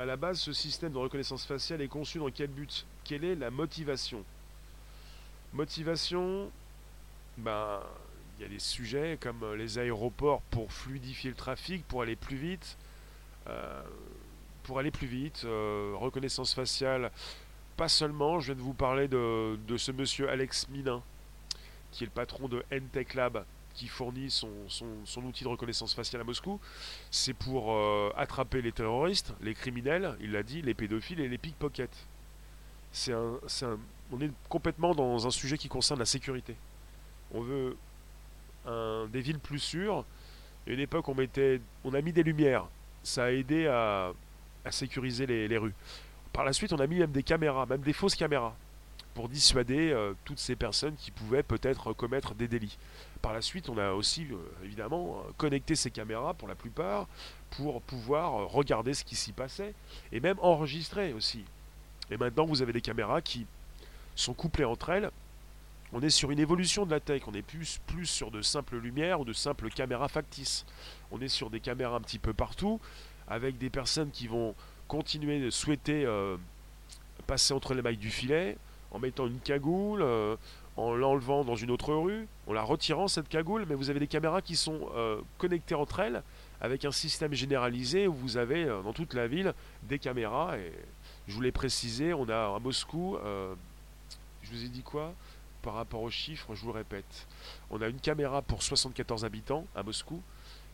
[0.00, 2.84] à la base, ce système de reconnaissance faciale est conçu dans quel but?
[3.04, 4.24] Quelle est la motivation?
[5.52, 6.50] Motivation,
[7.38, 7.80] ben,
[8.36, 12.36] il y a des sujets comme les aéroports pour fluidifier le trafic, pour aller plus
[12.36, 12.76] vite.
[13.46, 13.82] Euh,
[15.44, 17.12] euh, reconnaissance faciale,
[17.76, 21.00] pas seulement, je viens de vous parler de, ce monsieur Alex Minin,
[21.92, 23.44] qui est le patron de Entech Lab,
[23.80, 26.60] qui fournit son, son, outil de reconnaissance faciale à Moscou,
[27.10, 31.38] c'est pour euh, attraper les terroristes, les criminels, il l'a dit, les pédophiles et les
[31.38, 32.06] pickpockets.
[32.92, 33.78] C'est un, un,
[34.12, 36.56] on est complètement dans un sujet qui concerne la sécurité.
[37.32, 37.78] On veut
[39.08, 40.04] des villes plus sûres.
[40.66, 42.66] À une époque, on, mettait, on a mis des lumières.
[43.02, 44.12] Ça a aidé à,
[44.66, 45.74] à sécuriser les, rues.
[46.34, 48.54] Par la suite, on a mis même des caméras, même des fausses caméras,
[49.14, 52.78] pour dissuader euh, toutes ces personnes qui pouvaient peut-être commettre des délits.
[53.22, 57.06] Par la suite, on a aussi, euh, évidemment, euh, connecté ces caméras, pour la plupart,
[57.50, 59.74] pour pouvoir regarder ce qui s'y passait,
[60.12, 61.44] et même enregistrer aussi.
[62.10, 63.46] Et maintenant, vous avez des caméras qui
[64.14, 65.10] sont couplées entre elles.
[65.92, 69.20] On est sur une évolution de la tech, on est plus, sur de simples lumières
[69.20, 70.64] ou de simples caméras factices.
[71.10, 72.80] On est sur des caméras un petit peu partout,
[73.26, 74.54] avec des personnes qui vont
[74.86, 76.06] continuer de souhaiter
[77.26, 78.56] passer entre les mailles du filet,
[78.90, 80.36] en mettant une cagoule, euh,
[80.76, 84.06] en l'enlevant dans une autre rue, en la retirant cette cagoule, mais vous avez des
[84.06, 86.22] caméras qui sont euh, connectées entre elles
[86.60, 90.58] avec un système généralisé où vous avez dans toute la ville des caméras.
[90.58, 90.72] Et
[91.26, 93.16] je vous l'ai précisé, on a à Moscou,
[94.42, 95.14] je vous ai dit quoi?
[95.62, 97.26] Par rapport aux chiffres, je vous le répète.
[97.70, 100.22] On a une caméra pour 74 habitants à Moscou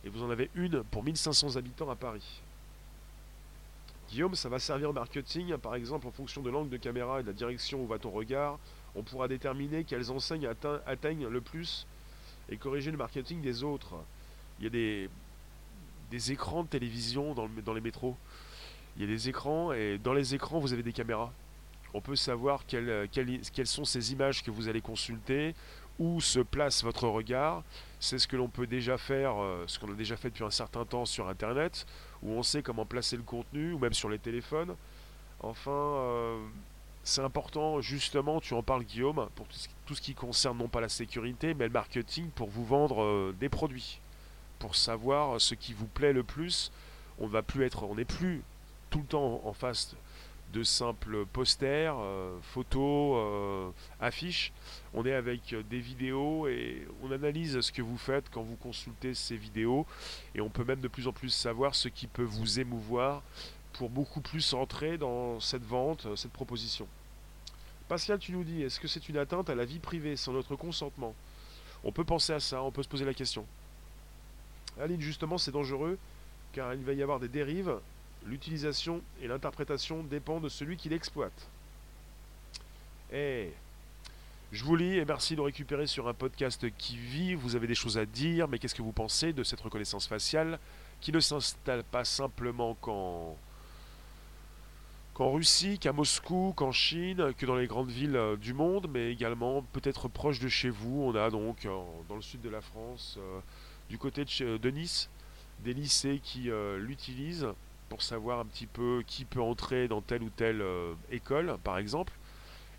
[0.03, 2.41] et vous en avez une pour 1500 habitants à Paris.
[4.09, 7.23] Guillaume, ça va servir au marketing, par exemple en fonction de l'angle de caméra et
[7.23, 8.57] de la direction où va ton regard,
[8.95, 10.47] on pourra déterminer quelles enseignes
[10.85, 11.85] atteignent le plus
[12.49, 13.95] et corriger le marketing des autres.
[14.59, 15.09] Il y a
[16.09, 18.15] des, écrans de télévision dans, les métros.
[18.95, 21.31] Il y a des écrans et dans les écrans vous avez des caméras
[21.93, 23.09] on peut savoir quelles,
[23.65, 25.55] sont ces images que vous allez consulter,
[25.99, 27.63] où se place votre regard.
[27.99, 30.51] C'est ce que l'on peut déjà faire, euh, ce qu'on a déjà fait depuis un
[30.51, 31.87] certain temps sur Internet,
[32.23, 34.75] où on sait comment placer le contenu, ou même sur les téléphones.
[35.39, 36.39] Enfin, euh,
[37.03, 39.47] c'est important, justement, tu en parles Guillaume, pour
[39.85, 43.35] tout ce qui concerne non pas la sécurité, mais le marketing, pour vous vendre euh,
[43.39, 43.99] des produits,
[44.59, 46.71] pour savoir ce qui vous plaît le plus.
[47.19, 48.41] On va plus être, on n'est plus
[48.89, 49.95] tout le temps en face
[50.53, 54.53] de simples posters, euh, photos, euh, affiches.
[54.93, 59.13] On est avec des vidéos et on analyse ce que vous faites quand vous consultez
[59.13, 59.85] ces vidéos
[60.35, 63.21] et on peut même de plus en plus savoir ce qui peut vous émouvoir
[63.73, 66.87] pour beaucoup plus entrer dans cette vente, cette proposition.
[67.87, 70.55] Pascal, tu nous dis, est-ce que c'est une atteinte à la vie privée sans notre
[70.55, 71.13] consentement?
[71.83, 73.45] On peut penser à ça, on peut se poser la question.
[74.79, 75.97] Aline, justement, c'est dangereux
[76.53, 77.77] car il va y avoir des dérives
[78.27, 81.47] L'utilisation et l'interprétation dépendent de celui qui l'exploite.
[83.13, 83.53] Eh,
[84.51, 87.35] je vous lis et merci de récupérer sur un podcast qui vit.
[87.35, 90.59] Vous avez des choses à dire, mais qu'est-ce que vous pensez de cette reconnaissance faciale
[90.99, 93.37] qui ne s'installe pas simplement qu'en
[95.13, 99.11] qu'en Russie, qu'à Moscou, qu'en Chine, que dans les grandes villes euh, du monde, mais
[99.11, 101.01] également peut-être proche de chez vous.
[101.01, 101.67] On a donc
[102.07, 103.39] dans le sud de la France, euh,
[103.89, 105.09] du côté de, Nice,
[105.63, 107.47] des lycées qui euh, l'utilisent
[107.89, 111.77] pour savoir un petit peu qui peut entrer dans telle ou telle euh, école, par
[111.77, 112.13] exemple.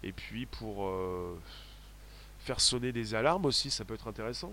[0.02, 1.36] Et puis pour euh,
[2.40, 4.52] faire sonner des alarmes aussi, ça peut être intéressant.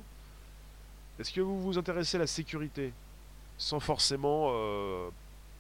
[1.20, 2.94] Est-ce que vous vous intéressez à la sécurité
[3.58, 5.10] sans forcément, euh,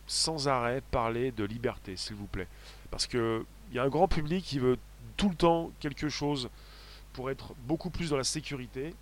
[0.07, 2.47] sans arrêt, parler de liberté, s'il vous plaît?
[2.91, 4.77] Parce qu'il y a un grand public qui veut
[5.17, 6.49] tout le temps quelque chose
[7.13, 8.93] pour être beaucoup plus dans la sécurité.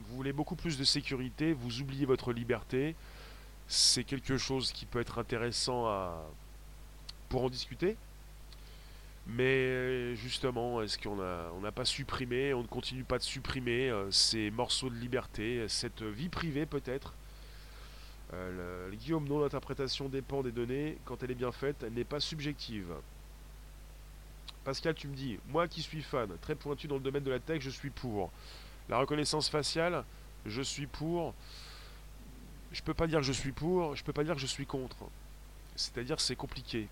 [0.00, 2.96] Vous voulez beaucoup plus de sécurité, vous oubliez votre liberté,
[3.68, 6.22] c'est quelque chose qui peut être intéressant à,
[7.28, 7.96] pour en discuter.
[9.26, 14.50] Mais justement, est-ce qu'on n'a pas supprimé, on ne continue pas de supprimer euh, ces
[14.50, 17.14] morceaux de liberté, cette vie privée peut-être?
[18.34, 20.98] Euh, le, Guillaume, non, l'interprétation dépend des données.
[21.04, 22.92] Quand elle est bien faite, elle n'est pas subjective.
[24.64, 27.38] Pascal, tu me dis, moi qui suis fan, très pointu dans le domaine de la
[27.38, 28.30] tech, je suis pour.
[28.88, 30.04] La reconnaissance faciale,
[30.46, 31.34] je suis pour
[32.74, 34.66] je peux pas dire que je suis pour, je peux pas dire que je suis
[34.66, 34.96] contre.
[35.76, 36.88] C'est-à-dire c'est compliqué.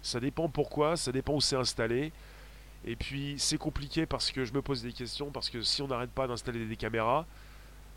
[0.00, 2.12] Ça dépend pourquoi, ça dépend où c'est installé.
[2.86, 5.88] Et puis c'est compliqué parce que je me pose des questions, parce que si on
[5.88, 7.26] n'arrête pas d'installer des caméras,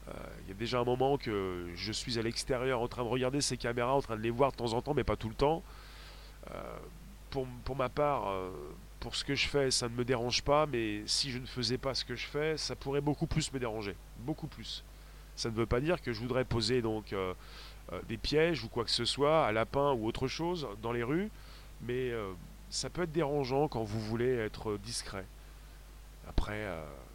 [0.08, 3.10] euh, il y a déjà un moment que je suis à l'extérieur en train de
[3.10, 5.30] regarder ces caméras, en train de les voir de temps en temps, mais pas tout
[5.30, 5.64] le temps.
[6.52, 6.78] Euh,
[7.30, 8.50] pour, ma part, euh,
[9.00, 11.78] pour ce que je fais, ça ne me dérange pas, mais si je ne faisais
[11.78, 13.96] pas ce que je fais, ça pourrait beaucoup plus me déranger.
[14.20, 14.84] Beaucoup plus.
[15.38, 17.34] Ça ne veut pas dire que je voudrais poser donc euh,
[17.94, 21.04] euh, des pièges ou quoi que ce soit, à lapin ou autre chose, dans les
[21.04, 21.30] rues,
[21.82, 22.34] mais euh,
[22.72, 25.26] ça peut être dérangeant quand vous voulez être discret.
[26.28, 26.68] Après,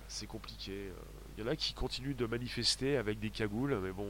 [0.08, 0.90] c'est compliqué.
[1.36, 4.08] Il y en a qui continuent de manifester avec des cagoules, mais bon.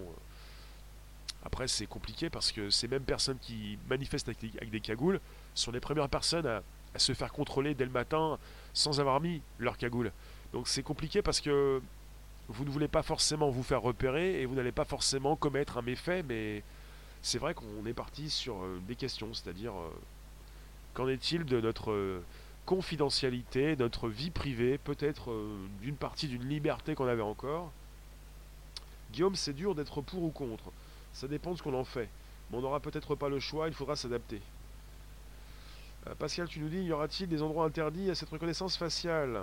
[1.45, 5.19] Après, c'est compliqué parce que ces mêmes personnes qui manifestent avec des, cagoules
[5.57, 6.63] sont les premières personnes à,
[6.95, 8.39] à, se faire contrôler dès le matin
[8.75, 10.13] sans avoir mis leur cagoule.
[10.53, 11.83] Donc c'est compliqué parce que
[12.53, 15.83] vous ne voulez pas forcément vous faire repérer et vous n'allez pas forcément commettre un
[15.83, 16.63] méfait, mais
[17.23, 19.91] c'est vrai qu'on est parti sur euh, des questions, c'est-à-dire euh,
[20.93, 22.23] qu'en est-il de notre euh,
[22.67, 25.35] confidentialité, notre vie privée, peut-être
[25.81, 27.73] d'une partie d'une liberté qu'on avait encore?
[29.13, 30.71] Guillaume, c'est dur d'être pour ou contre.
[31.13, 32.09] Ça dépend de ce qu'on en fait.
[32.51, 34.41] Mais on n'aura peut-être pas le choix, il faudra s'adapter.
[36.19, 39.41] Pascal, tu nous dis, y aura-t-il des endroits interdits à cette reconnaissance faciale?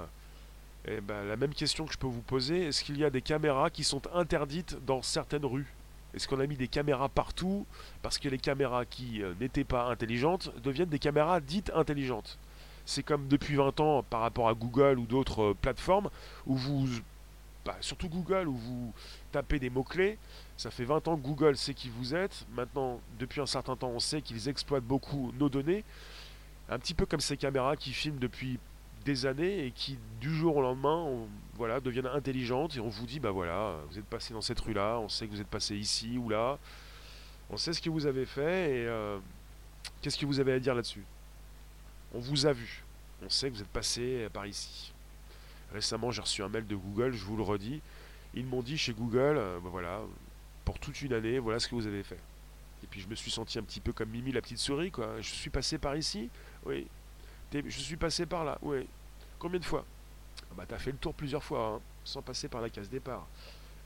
[0.86, 3.22] Eh ben, la même question que je peux vous poser, est-ce qu'il y a des
[3.22, 5.68] caméras qui sont interdites dans certaines rues?
[6.14, 7.66] Est-ce qu'on a mis des caméras partout
[8.02, 12.40] parce que les caméras qui euh, n'étaient pas intelligentes deviennent des caméras dites intelligentes?
[12.86, 16.10] C'est comme depuis 20 ans par rapport à Google ou d'autres euh, plateformes
[16.48, 16.88] où vous,
[17.64, 18.94] bah, surtout Google, où vous
[19.32, 20.18] tapez des mots-clés.
[20.58, 22.48] Ça fait 20 ans que Google sait qui vous êtes.
[22.56, 25.84] Maintenant, depuis un certain temps, on sait qu'ils exploitent beaucoup nos données.
[26.70, 28.60] Un petit peu comme ces caméras qui filment depuis
[29.26, 31.08] années et qui, du jour au lendemain,
[31.56, 35.00] voilà, deviennent intelligentes et on vous dit, bah voilà, vous êtes passé dans cette rue-là,
[35.00, 36.58] on sait que vous êtes passé ici ou là,
[37.50, 39.18] on sait ce que vous avez fait et euh,
[40.02, 41.04] qu'est-ce que vous avez à dire là-dessus?
[42.14, 42.84] On vous a vu,
[43.24, 44.94] on sait que vous êtes passé par ici.
[45.74, 47.82] Récemment, j'ai reçu un mail de Google, je vous le redis.
[48.34, 50.02] Ils m'ont dit chez Google, euh, bah voilà,
[50.66, 52.20] pour toute une année, voilà ce que vous avez fait.
[52.84, 55.20] Et puis je me suis senti un petit peu comme Mimi la petite souris, quoi.
[55.20, 56.30] Je suis passé par ici?
[56.66, 56.88] Oui.
[57.52, 58.58] Je suis passé par là?
[58.62, 58.88] Oui.
[59.40, 59.86] Combien de fois
[60.44, 63.26] ah Bah t'as fait le tour plusieurs fois, hein, sans passer par la case départ.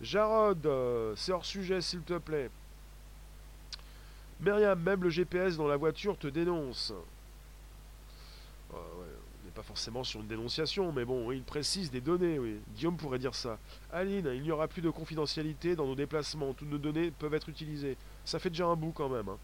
[0.02, 2.50] Jarod, euh, c'est hors sujet s'il te plaît.
[4.42, 6.94] Myriam, même le GPS dans la voiture te dénonce.
[8.74, 12.60] Ah on n'est pas forcément sur une dénonciation, mais bon, il précise des données, oui.
[12.76, 13.60] Guillaume pourrait dire ça.
[13.92, 16.54] Aline, il n'y aura plus de confidentialité dans nos déplacements.
[16.54, 17.96] Toutes nos données peuvent être utilisées.
[18.26, 19.30] Ça fait déjà un bout quand même.
[19.30, 19.38] Hein.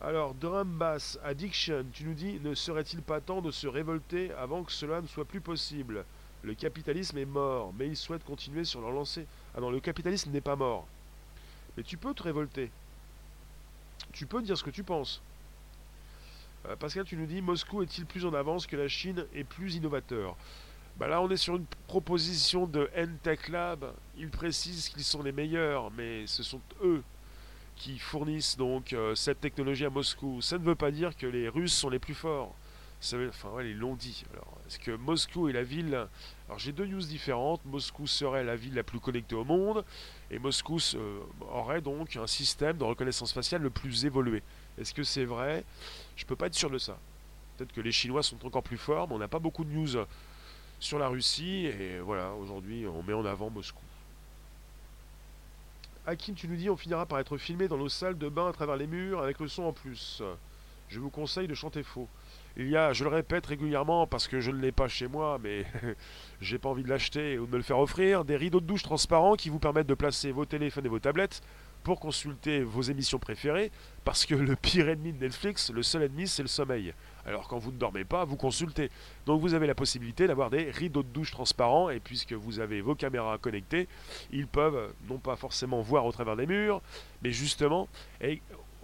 [0.00, 4.62] Alors, Drum Bass Addiction, tu nous dis, ne serait-il pas temps de se révolter avant
[4.62, 6.04] que cela ne soit plus possible?
[6.42, 9.26] Le capitalisme est mort, mais ils souhaitent continuer sur leur lancée.
[9.56, 10.86] Ah non, le capitalisme n'est pas mort.
[11.76, 12.70] Mais tu peux te révolter.
[14.12, 15.20] Tu peux dire ce que tu penses.
[16.66, 19.74] Euh, Pascal, tu nous dis, Moscou est-il plus en avance que la Chine et plus
[19.74, 20.36] innovateur?
[20.96, 23.92] Bah Là, on est sur une proposition de N-Tech Lab.
[24.16, 27.02] Ils précisent qu'ils sont les meilleurs, mais ce sont eux
[27.78, 30.42] qui fournissent donc euh, cette technologie à Moscou.
[30.42, 32.54] Ça ne veut pas dire que les Russes sont les plus forts.
[33.00, 34.24] Enfin, ouais, ils l'ont dit.
[34.32, 35.94] Alors, est-ce que Moscou est la ville.
[36.48, 37.64] Alors, j'ai deux news différentes.
[37.64, 39.84] Moscou serait la ville la plus connectée au monde.
[40.32, 41.20] Et Moscou euh,
[41.52, 44.42] aurait donc un système de reconnaissance faciale le plus évolué.
[44.76, 45.64] Est-ce que c'est vrai?
[46.16, 46.98] Je peux pas être sûr de ça.
[47.56, 50.04] Peut-être que les Chinois sont encore plus forts, mais on n'a pas beaucoup de news
[50.80, 51.66] sur la Russie.
[51.66, 53.82] Et voilà, aujourd'hui, on met en avant Moscou.
[56.08, 58.52] Hakim, tu nous dis, on finira par être filmé dans nos salles de bain à
[58.54, 60.22] travers les murs avec le son en plus.
[60.88, 62.08] Je vous conseille de chanter faux.
[62.56, 65.38] Il y a, je le répète régulièrement parce que je ne l'ai pas chez moi,
[65.42, 65.66] mais
[66.40, 68.84] j'ai pas envie de l'acheter ou de me le faire offrir, des rideaux de douche
[68.84, 71.42] transparents qui vous permettent de placer vos téléphones et vos tablettes
[71.82, 73.70] pour consulter vos émissions préférées,
[74.06, 76.94] parce que le pire ennemi de Netflix, le seul ennemi, c'est le sommeil.
[77.28, 78.90] Alors quand vous ne dormez pas, vous consultez.
[79.26, 82.80] Donc vous avez la possibilité d'avoir des rideaux de douche transparents, et puisque vous avez
[82.80, 83.86] vos caméras connectées,
[84.32, 86.80] ils peuvent non pas forcément voir au travers des murs,
[87.22, 87.86] mais justement,
[88.22, 88.40] et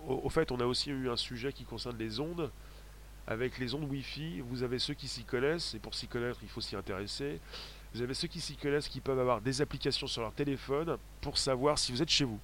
[0.07, 2.51] au, fait on a aussi eu un sujet qui concerne les ondes.
[3.27, 6.49] Avec les ondes Wi-Fi, vous avez ceux qui s'y connaissent, et pour s'y connaître, il
[6.51, 7.41] faut s'y intéresser.
[7.95, 11.39] Vous avez ceux qui s'y connaissent qui peuvent avoir des applications sur leur téléphone pour
[11.39, 12.39] savoir si vous êtes chez vous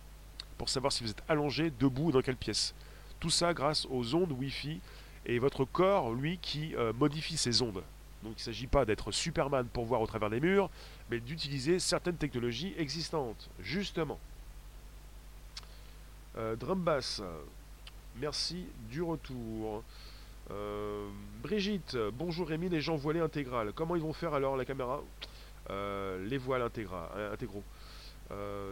[0.61, 2.75] pour savoir si vous êtes allongé, debout ou dans quelle pièce.
[3.19, 4.79] Tout ça grâce aux ondes Wi-Fi
[5.27, 7.83] et votre corps, lui, qui euh, modifie ces ondes.
[8.23, 10.71] Donc il ne s'agit pas d'être Superman pour voir au travers des murs,
[11.11, 14.19] mais d'utiliser certaines technologies existantes, justement.
[16.37, 17.23] Euh, drum bass,
[18.21, 19.83] merci du retour.
[20.51, 21.09] Euh,
[21.43, 23.73] Brigitte, bonjour Rémi, les gens voilés intégrales.
[23.75, 25.01] Comment ils vont faire alors la caméra?
[25.69, 27.63] Les voiles intégraux.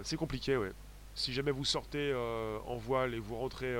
[0.02, 0.72] c'est compliqué, ouais
[1.18, 3.74] si jamais vous sortez euh, en voile et vous rentrez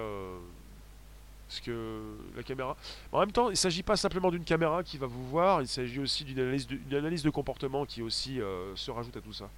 [1.48, 2.76] euh, ce que la caméra.
[3.12, 5.68] En même temps, il ne s'agit pas simplement d'une caméra qui va vous voir, il
[5.68, 9.32] s'agit aussi d'une analyse, de, analyse de comportement qui aussi euh, se rajoute à tout
[9.32, 9.49] ça.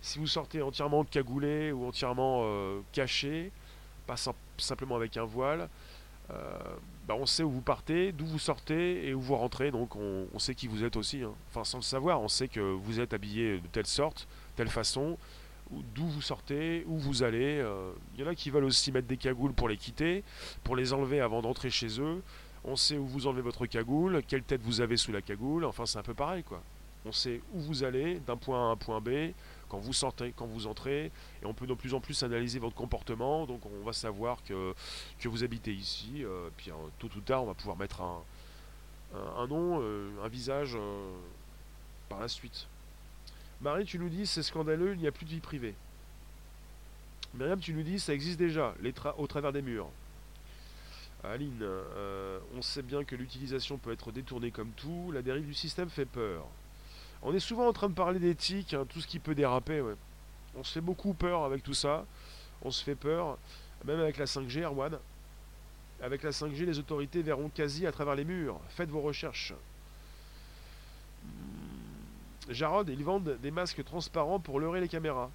[0.00, 2.44] Si vous sortez entièrement cagoulé ou entièrement
[2.92, 3.50] caché,
[4.06, 4.14] pas
[4.58, 5.68] simplement avec un voile,
[6.28, 10.38] bah, on sait où vous partez, d'où vous sortez et où vous rentrez, donc on,
[10.38, 11.22] sait qui vous êtes aussi.
[11.22, 11.32] Hein.
[11.48, 15.16] Enfin, sans le savoir, on sait que vous êtes habillé de telle sorte, telle façon,
[15.70, 17.58] d'où vous sortez, où vous allez.
[17.58, 20.22] Euh, il y en a qui veulent aussi mettre des cagoules pour les quitter,
[20.64, 22.22] pour les enlever avant d'entrer chez eux.
[22.64, 25.86] On sait où vous enlevez votre cagoule, quelle tête vous avez sous la cagoule, enfin
[25.86, 26.62] c'est un peu pareil quoi.
[27.04, 29.32] On sait où vous allez, d'un point A à un point B,
[29.68, 32.74] quand vous sortez, quand vous entrez, et on peut de plus en plus analyser votre
[32.74, 34.74] comportement, donc on va savoir que,
[35.24, 39.78] vous habitez ici, euh, puis hein, tôt ou tard on va pouvoir mettre un, nom,
[39.80, 40.76] euh, un visage
[42.08, 42.66] par la suite.
[43.60, 45.74] Marie, tu nous dis c'est scandaleux, il n'y a plus de vie privée.
[47.34, 48.74] Myriam, tu nous dis ça existe déjà,
[49.18, 49.88] au travers des murs.
[51.24, 55.54] Aline, euh, on sait bien que l'utilisation peut être détournée comme tout, la dérive du
[55.54, 56.46] système fait peur.
[57.22, 59.82] On est souvent en train de parler d'éthique, hein, tout ce qui peut déraper.
[60.54, 62.06] On se fait beaucoup peur avec tout ça,
[62.62, 63.38] on se fait peur,
[63.84, 64.98] même avec la 5G, Erwan.
[66.02, 68.60] Avec la 5G, les autorités verront quasi à travers les murs.
[68.68, 69.54] Faites vos recherches.
[72.48, 75.30] Jarod, ils vendent des masques transparents pour leurrer les caméras.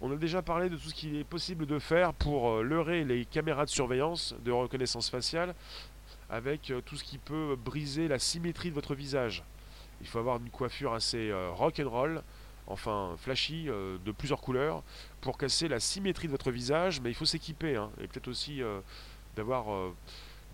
[0.00, 3.04] On a déjà parlé de tout ce qu'il est possible de faire pour euh, leurrer
[3.04, 5.54] les caméras de surveillance, de reconnaissance faciale,
[6.30, 9.42] avec euh, tout ce qui peut briser la symétrie de votre visage.
[10.00, 12.22] Il faut avoir une coiffure assez euh, rock roll,
[12.68, 14.82] enfin flashy, de plusieurs couleurs,
[15.20, 18.60] pour casser la symétrie de votre visage, mais il faut s'équiper, hein, et peut-être aussi
[19.36, 19.66] d'avoir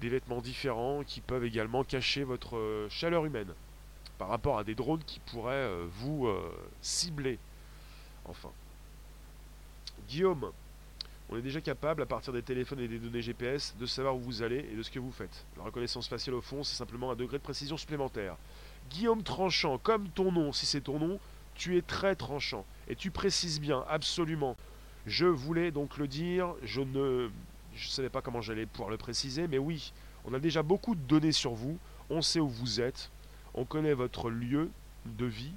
[0.00, 3.52] des vêtements différents qui peuvent également cacher votre chaleur humaine
[4.18, 5.68] par rapport à des drones qui pourraient
[6.00, 6.28] vous
[6.82, 7.38] cibler.
[8.24, 8.50] Enfin.
[10.08, 10.50] Guillaume,
[11.30, 14.20] on est déjà capable, à partir des téléphones et des données GPS, de savoir où
[14.20, 15.44] vous allez et de ce que vous faites.
[15.56, 18.36] La reconnaissance faciale au fond, c'est simplement un degré de précision supplémentaire.
[18.90, 21.20] Guillaume Tranchant, comme ton nom, si c'est ton nom,
[21.54, 22.64] tu es très tranchant.
[22.88, 24.56] Et tu précises bien, absolument.
[25.06, 27.28] Je voulais donc le dire, je ne
[27.76, 29.92] savais pas comment j'allais pouvoir le préciser, mais oui,
[30.24, 33.10] on a déjà beaucoup de données sur vous, on sait où vous êtes,
[33.58, 34.70] on connaît votre lieu
[35.04, 35.52] de vie,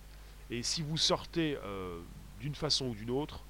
[0.49, 1.99] et si vous sortez euh,
[2.39, 3.41] d'une façon ou d'une autre,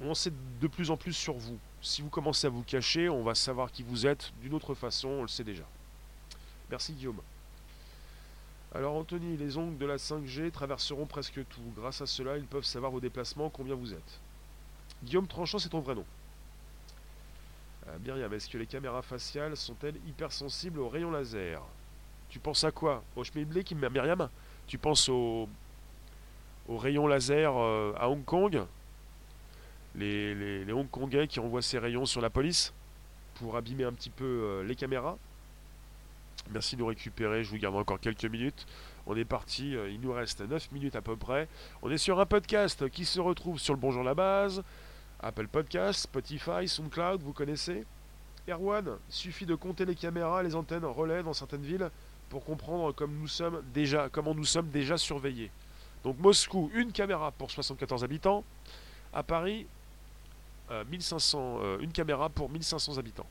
[0.00, 1.58] on, sait de plus en plus sur vous.
[1.80, 5.08] Si vous commencez à vous cacher, on va savoir qui vous êtes d'une autre façon,
[5.08, 5.64] on le sait déjà.
[6.70, 7.20] Merci Guillaume.
[8.74, 11.72] Alors Anthony, les ongles de la 5G traverseront presque tout.
[11.76, 14.20] Grâce à cela, ils peuvent savoir vos déplacements, combien vous êtes.
[15.04, 16.04] Guillaume Tranchant, c'est ton vrai nom.
[17.86, 21.62] Euh, Myriam, est-ce que les caméras faciales sont-elles hypersensibles aux rayons laser?
[22.34, 23.04] Tu penses à quoi?
[23.14, 24.28] Au Schmidblé qui Myriam?
[24.66, 25.48] Tu penses aux,
[26.66, 28.64] aux rayons laser euh, à Hong Kong?
[29.94, 32.72] Les, les, Hongkongais qui envoient ces rayons sur la police
[33.36, 35.16] pour abîmer un petit peu euh, les caméras?
[36.50, 38.66] Merci de nous récupérer, je vous garde encore quelques minutes.
[39.06, 41.46] On est parti, euh, il nous reste 9 minutes à peu près.
[41.82, 44.64] On est sur un podcast qui se retrouve sur le Bonjour la base,
[45.20, 47.84] Apple Podcast, Spotify, SoundCloud, vous connaissez?
[48.48, 51.90] Erwan, suffit de compter les caméras les antennes relais dans certaines villes
[52.34, 55.52] pour comprendre comme nous sommes déjà, comment nous sommes déjà surveillés.
[56.02, 58.42] Donc Moscou, une caméra pour 74 habitants.
[59.12, 59.68] À Paris,
[60.90, 63.28] 1500, euh, euh, une caméra pour 1500 habitants.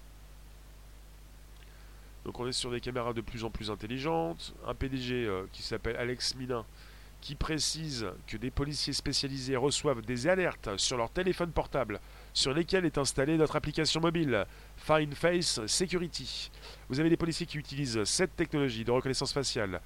[2.24, 4.54] Donc on est sur des caméras de plus en plus intelligentes.
[4.66, 6.64] Un PDG euh, qui s'appelle Alex Minin
[7.20, 12.00] qui précise que des policiers spécialisés reçoivent des alertes sur leur téléphone portable
[12.34, 14.46] sur lesquels est installée notre application mobile
[14.78, 16.52] Fine Face Security.
[16.90, 19.82] Vous avez des policiers qui utilisent cette technologie de reconnaissance faciale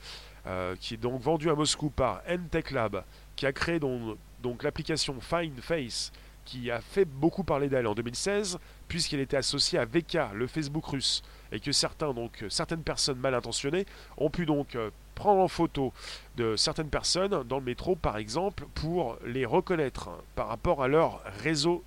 [0.80, 3.04] qui est donc vendue à Moscou par Entech Lab
[3.36, 6.12] qui a créé donc, donc l'application Fine Face
[6.48, 10.86] qui a fait beaucoup parler d'elle en 2016, puisqu'elle était associée à VK, le Facebook
[10.86, 11.22] russe,
[11.52, 13.86] et que certains, donc, certaines personnes mal intentionnées
[14.16, 15.92] ont pu donc euh, prendre en photo
[16.38, 21.22] de certaines personnes dans le métro, par exemple, pour les reconnaître par rapport à leur
[21.44, 21.84] réseau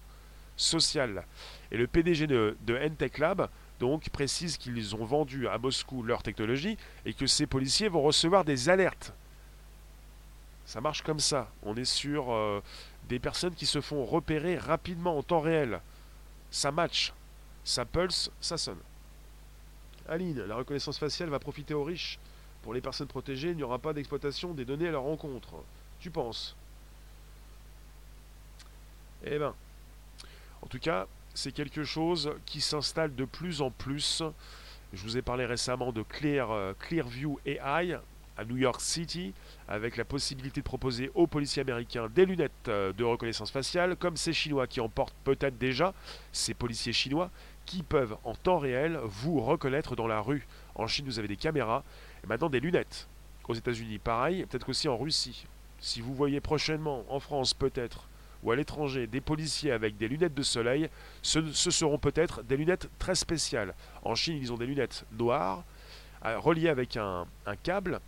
[0.60, 1.24] social.
[1.72, 3.48] Et le PDG de, de Entech Lab
[3.80, 8.44] donc précise qu'ils ont vendu à Moscou leur technologie et que ces policiers vont recevoir
[8.44, 9.12] des alertes.
[10.66, 11.50] Ça marche comme ça.
[11.62, 12.62] On est sur euh,
[13.08, 15.80] des personnes qui se font repérer rapidement en temps réel.
[16.50, 17.12] Ça match,
[17.64, 18.78] ça pulse, ça sonne.
[20.08, 22.18] Aline, la reconnaissance faciale va profiter aux riches.
[22.62, 25.54] Pour les personnes protégées, il n'y aura pas d'exploitation des données à leur rencontre.
[26.00, 26.54] Tu penses?
[29.24, 29.54] Eh ben,
[30.62, 34.22] en tout cas, c'est quelque chose qui s'installe de plus en plus.
[34.92, 37.98] Je vous ai parlé récemment de Clear, euh, Clearview AI,
[38.36, 39.32] à New York City,
[39.68, 44.16] avec la possibilité de proposer aux policiers américains des lunettes euh, de reconnaissance faciale, comme
[44.16, 45.94] ces Chinois qui en portent peut-être déjà,
[46.32, 47.30] ces policiers chinois,
[47.66, 50.46] qui peuvent en temps réel vous reconnaître dans la rue.
[50.74, 51.84] En Chine, vous avez des caméras,
[52.24, 53.06] et maintenant des lunettes.
[53.46, 55.46] Aux États-Unis, pareil, peut-être aussi en Russie.
[55.80, 58.08] Si vous voyez prochainement, en France peut-être,
[58.42, 60.88] ou à l'étranger, des policiers avec des lunettes de soleil,
[61.22, 63.74] ce, seront peut-être des lunettes très spéciales.
[64.02, 65.64] En Chine, ils ont des lunettes noires,
[66.24, 67.26] euh, reliées avec un
[67.62, 68.00] câble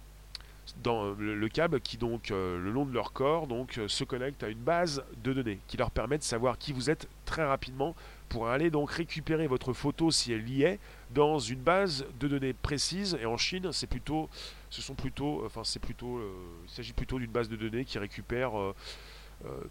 [0.82, 4.42] dans le, câble qui donc euh, le long de leur corps donc euh, se connecte
[4.42, 7.94] à une base de données qui leur permet de savoir qui vous êtes très rapidement
[8.28, 10.78] pour aller donc récupérer votre photo si elle y est
[11.10, 14.30] dans une base de données précise et en Chine c'est plutôt
[14.70, 16.32] ce sont plutôt enfin c'est plutôt euh,
[16.64, 18.52] il s'agit plutôt d'une base de données qui récupère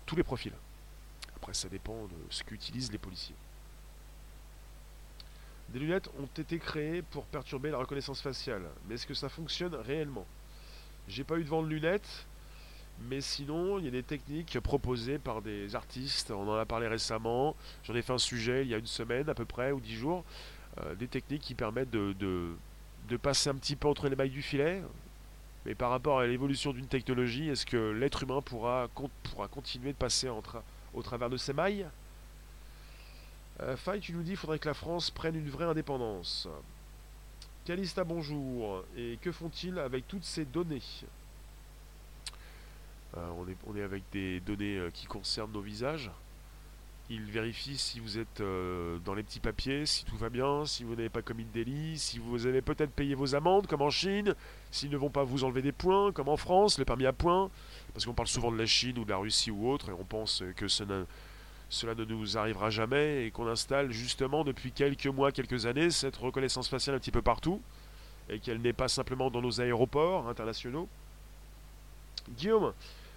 [0.06, 0.54] tous les profils
[1.36, 3.36] après ça dépend de ce qu'utilisent les policiers
[5.70, 9.76] des lunettes ont été créées pour perturber la reconnaissance faciale mais est-ce que ça fonctionne
[9.76, 10.26] réellement?
[11.08, 12.26] J'ai pas eu de vent de lunettes,
[13.10, 16.32] mais sinon, il y a des techniques proposées par des artistes.
[16.32, 17.56] On en a parlé récemment.
[17.84, 19.96] J'en ai fait un sujet il y a une semaine à peu près, ou dix
[19.96, 20.24] jours.
[20.80, 22.56] Euh, des techniques qui permettent de,
[23.22, 24.82] passer un petit peu entre les mailles du filet.
[25.66, 28.90] Mais par rapport à l'évolution d'une technologie, est-ce que l'être humain pourra,
[29.24, 30.28] pourra continuer de passer
[30.94, 31.88] au travers de ces mailles?
[33.62, 36.48] Euh, tu nous dis qu'il faudrait que la France prenne une vraie indépendance.
[37.64, 38.84] Calista, bonjour.
[38.98, 40.82] Et que font-ils avec toutes ces données?
[43.18, 46.10] Euh, on, est, on, est, avec des données euh, qui concernent nos visages.
[47.14, 50.86] Il vérifie si vous êtes euh, dans les petits papiers, si tout va bien, si
[50.86, 53.90] vous n'avez pas commis de délit, si vous avez peut-être payé vos amendes, comme en
[53.90, 54.34] Chine,
[54.72, 57.50] s'ils ne vont pas vous enlever des points, comme en France, le permis à points,
[57.94, 60.06] parce qu'on parle souvent de la Chine ou de la Russie ou autre, et on
[60.06, 65.66] pense que cela ne nous arrivera jamais, et qu'on installe justement depuis quelques mois, quelques
[65.66, 67.62] années, cette reconnaissance faciale un petit peu partout,
[68.30, 70.88] et qu'elle n'est pas simplement dans nos aéroports internationaux.
[72.38, 72.74] Guillaume,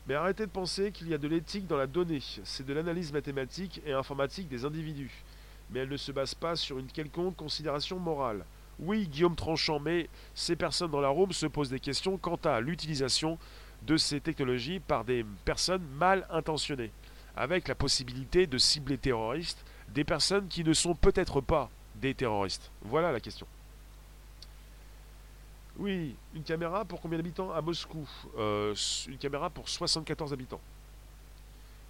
[0.06, 2.22] mais arrêtez de penser qu'il y a de l'éthique dans la donnée.
[2.44, 5.24] C'est de l'analyse mathématique et informatique des individus.
[5.70, 8.44] Mais elle ne se base pas sur une quelconque considération morale.
[8.78, 12.60] Oui, Guillaume Tranchant, mais ces personnes dans la room se posent des questions quant à
[12.60, 13.38] l'utilisation
[13.82, 16.90] de ces technologies par des personnes mal intentionnées,
[17.36, 22.70] avec la possibilité de cibler terroristes des personnes qui ne sont peut-être pas des terroristes.
[22.82, 23.46] Voilà la question.
[25.78, 28.08] Oui, une caméra pour combien d'habitants à Moscou?
[28.38, 28.74] Euh,
[29.08, 30.60] Une caméra pour 74 habitants.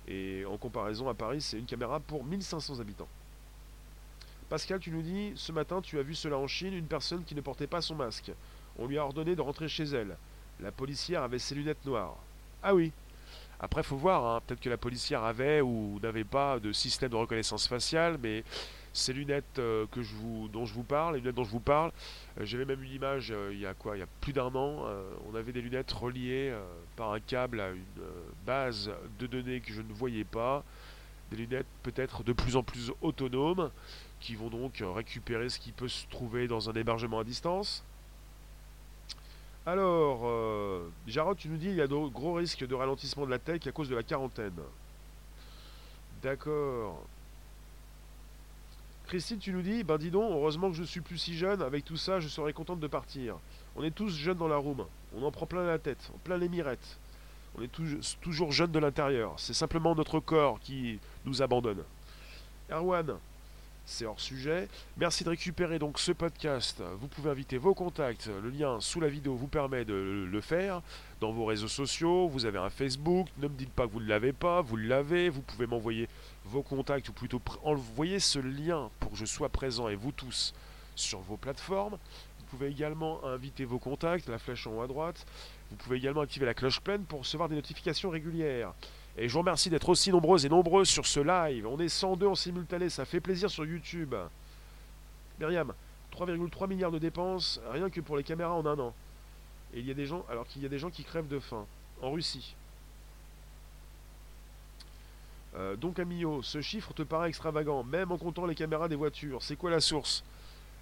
[0.09, 3.09] Et en comparaison à Paris, c'est une caméra pour 1500 habitants.
[4.49, 7.35] Pascal, tu nous dis, ce matin tu as vu cela en Chine, une personne qui
[7.35, 8.31] ne portait pas son masque.
[8.79, 10.17] On lui a ordonné de rentrer chez elle.
[10.61, 12.17] La policière avait ses lunettes noires.
[12.63, 12.93] Ah oui.
[13.61, 14.43] Après, faut voir, hein.
[14.47, 18.45] peut-être que la policière avait ou n'avait pas de système de reconnaissance faciale, mais
[18.95, 19.87] ces lunettes euh,
[20.53, 21.91] dont je vous parle, les lunettes dont je vous parle,
[22.39, 24.55] euh, j'avais même une image euh, il y a quoi Il y a plus d'un
[24.55, 24.87] an.
[25.29, 26.55] on avait des lunettes reliées
[26.97, 27.85] par un câble à une
[28.47, 30.65] base de données que je ne voyais pas.
[31.31, 33.71] Des lunettes peut-être de plus en plus autonomes
[34.21, 37.83] qui vont donc récupérer ce qui peut se trouver dans un hébergement à distance.
[39.67, 40.31] Alors,
[41.07, 43.67] Jarod, tu nous dis qu'il y a de gros risques de ralentissement de la tech
[43.67, 44.53] à cause de la quarantaine.
[46.23, 47.03] D'accord.
[49.17, 51.97] Tu nous dis, ben dis donc, heureusement que je suis plus si jeune, avec tout
[51.97, 53.37] ça, je serais contente de partir.
[53.77, 54.85] On est tous jeunes dans la room,
[55.17, 56.99] on en prend plein la tête, plein les mirettes.
[57.57, 57.71] On est
[58.21, 61.85] toujours jeunes de l'intérieur, c'est simplement notre corps qui nous abandonne.
[62.69, 63.17] Erwan,
[63.87, 64.69] c'est hors sujet.
[64.97, 66.83] Merci de récupérer donc ce podcast.
[67.01, 68.31] Vous pouvez inviter vos contacts.
[68.43, 70.83] Le lien sous la vidéo vous permet de le faire
[71.21, 72.29] dans vos réseaux sociaux.
[72.29, 73.29] Vous avez un Facebook.
[73.39, 74.63] Ne me dites pas que vous ne l'avez pas.
[74.63, 75.29] Vous l'avez.
[75.29, 76.09] Vous pouvez m'envoyer
[76.45, 80.55] vos contacts ou plutôt envoyer ce lien pour que je sois présent et vous tous
[80.97, 81.99] sur vos plateformes.
[82.39, 85.27] Vous pouvez également inviter vos contacts, la flèche en haut à droite.
[85.71, 88.73] Vous pouvez également activer la cloche pleine pour recevoir des notifications régulières.
[89.17, 91.67] Et je vous remercie d'être aussi nombreux et nombreux sur ce live.
[91.67, 94.15] On est 102 en simultané, ça fait plaisir sur YouTube.
[95.39, 95.73] Myriam,
[96.13, 98.95] 3,3 milliards de dépenses, rien que pour les caméras en un an.
[99.73, 101.39] Et il y a des gens, alors qu'il y a des gens qui crèvent de
[101.39, 101.67] faim.
[102.03, 102.55] En Russie.
[105.57, 109.43] Euh, donc Amio, ce chiffre te paraît extravagant, même en comptant les caméras des voitures.
[109.43, 110.25] C'est quoi la source?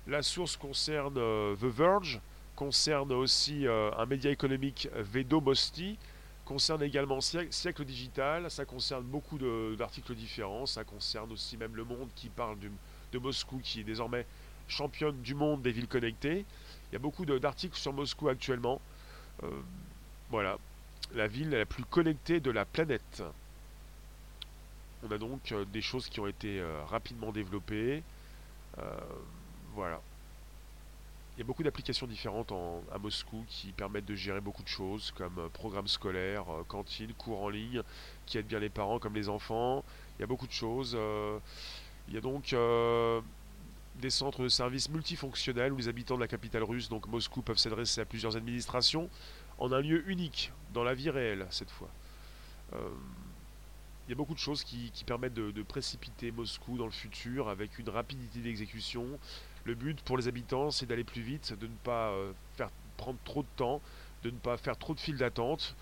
[0.06, 2.20] La source concerne euh, The Verge,
[2.56, 5.98] concerne aussi euh, un média économique Vedomosti,
[6.44, 9.38] concerne également Siècle Digital, ça concerne beaucoup
[9.76, 12.56] d'articles différents, ça concerne aussi même Le Monde qui parle
[13.12, 14.26] de Moscou qui est désormais
[14.68, 16.44] championne du monde des villes connectées.
[16.90, 18.80] Il y a beaucoup d'articles sur Moscou actuellement.
[19.42, 19.50] Euh,
[20.30, 20.58] voilà,
[21.14, 23.22] la ville la plus connectée de la planète.
[25.04, 28.02] On a donc euh, des choses qui ont été euh, rapidement développées.
[29.74, 30.00] voilà.
[31.34, 32.52] Il y a beaucoup d'applications différentes
[32.92, 37.14] à Moscou qui permettent de gérer beaucoup de choses, comme euh, programmes scolaires, euh, cantines,
[37.14, 37.82] cours en ligne,
[38.26, 39.82] qui aident bien les parents comme les enfants.
[40.18, 40.94] Il y a beaucoup de choses.
[40.94, 41.38] Euh,
[42.08, 42.54] il y a donc
[44.00, 47.58] des centres de services multifonctionnels où les habitants de la capitale russe, donc Moscou, peuvent
[47.58, 49.08] s'adresser à plusieurs administrations
[49.58, 51.88] en un lieu unique, dans la vie réelle cette fois.
[52.72, 57.78] il y a beaucoup de choses qui, permettent de, précipiter Moscou dans le futur avec
[57.78, 59.06] une rapidité d'exécution,
[59.64, 63.18] le but pour les habitants, c'est d'aller plus vite, de ne pas euh, faire prendre
[63.24, 63.80] trop de temps,
[64.22, 65.76] de ne pas faire trop de files d'attente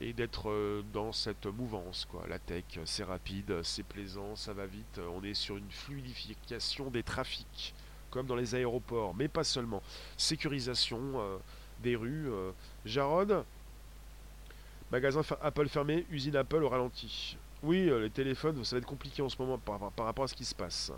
[0.00, 2.06] et d'être euh, dans cette mouvance.
[2.10, 2.24] Quoi.
[2.28, 5.00] La tech, c'est rapide, c'est plaisant, ça va vite.
[5.14, 7.74] On est sur une fluidification des trafics,
[8.10, 9.82] comme dans les aéroports, mais pas seulement.
[10.16, 11.38] Sécurisation euh,
[11.82, 12.30] des rues.
[12.86, 13.44] Jarod,
[14.90, 17.36] magasin Apple fermé, usine Apple au ralenti.
[17.62, 20.44] Oui, les téléphones, ça va être compliqué en ce moment par rapport à ce qui
[20.44, 20.92] se passe.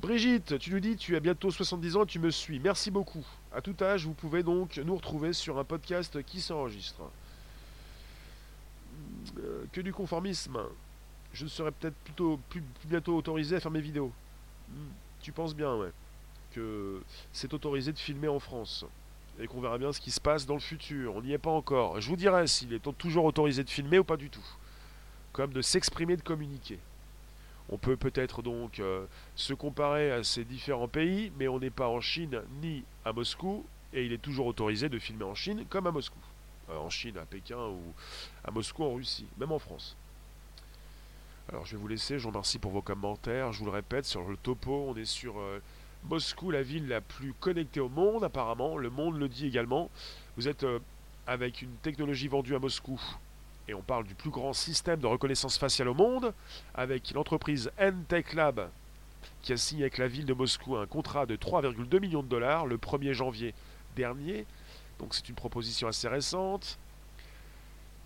[0.00, 2.58] Brigitte, tu nous dis tu as bientôt 70 ans et tu me suis.
[2.58, 3.26] Merci beaucoup.
[3.52, 7.02] À tout âge, vous pouvez donc nous retrouver sur un podcast qui s'enregistre.
[9.38, 10.58] Euh, que du conformisme.
[11.34, 14.10] Je serai peut-être plutôt plus, bientôt autorisé à faire mes vidéos.
[14.70, 14.88] Hmm,
[15.20, 15.90] tu penses bien, ouais.
[16.52, 18.86] Que c'est autorisé de filmer en France.
[19.38, 21.14] Et qu'on verra bien ce qui se passe dans le futur.
[21.14, 22.00] On n'y est pas encore.
[22.00, 24.46] Je vous dirai s'il est toujours autorisé de filmer ou pas du tout.
[25.32, 26.78] Comme de s'exprimer, de communiquer.
[27.72, 29.06] On peut peut-être donc euh,
[29.36, 33.64] se comparer à ces différents pays, mais on n'est pas en Chine ni à Moscou,
[33.92, 36.18] et il est toujours autorisé de filmer en Chine comme à Moscou.
[36.70, 37.80] Euh, en Chine, à Pékin ou
[38.44, 39.96] à Moscou en Russie, même en France.
[41.48, 43.52] Alors je vais vous laisser, je vous remercie pour vos commentaires.
[43.52, 45.60] Je vous le répète, sur le topo, on est sur euh,
[46.04, 48.78] Moscou, la ville la plus connectée au monde apparemment.
[48.78, 49.90] Le monde le dit également.
[50.36, 50.66] Vous êtes
[51.26, 53.00] avec une technologie vendue à Moscou.
[53.68, 56.34] Et on parle du plus grand système de reconnaissance faciale au monde,
[56.74, 58.70] avec l'entreprise N-Tech Lab,
[59.42, 62.66] qui a signé avec la ville de Moscou un contrat de 3,2 millions de dollars
[62.66, 63.54] le 1er janvier
[63.96, 64.46] dernier.
[64.98, 66.78] Donc c'est une proposition assez récente.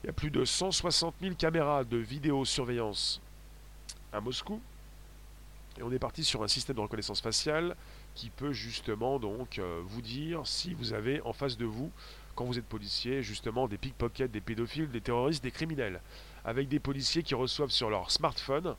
[0.03, 3.21] Il y a plus de 160 000 caméras de vidéosurveillance
[4.13, 4.61] à Moscou.
[5.79, 7.75] Et on est parti sur un système de reconnaissance faciale
[8.15, 11.91] qui peut justement donc euh, vous dire si vous avez en face de vous,
[12.35, 16.01] quand vous êtes policier, justement des pickpockets, des pédophiles, des terroristes, des criminels.
[16.45, 18.75] Avec des policiers qui reçoivent sur leur smartphone,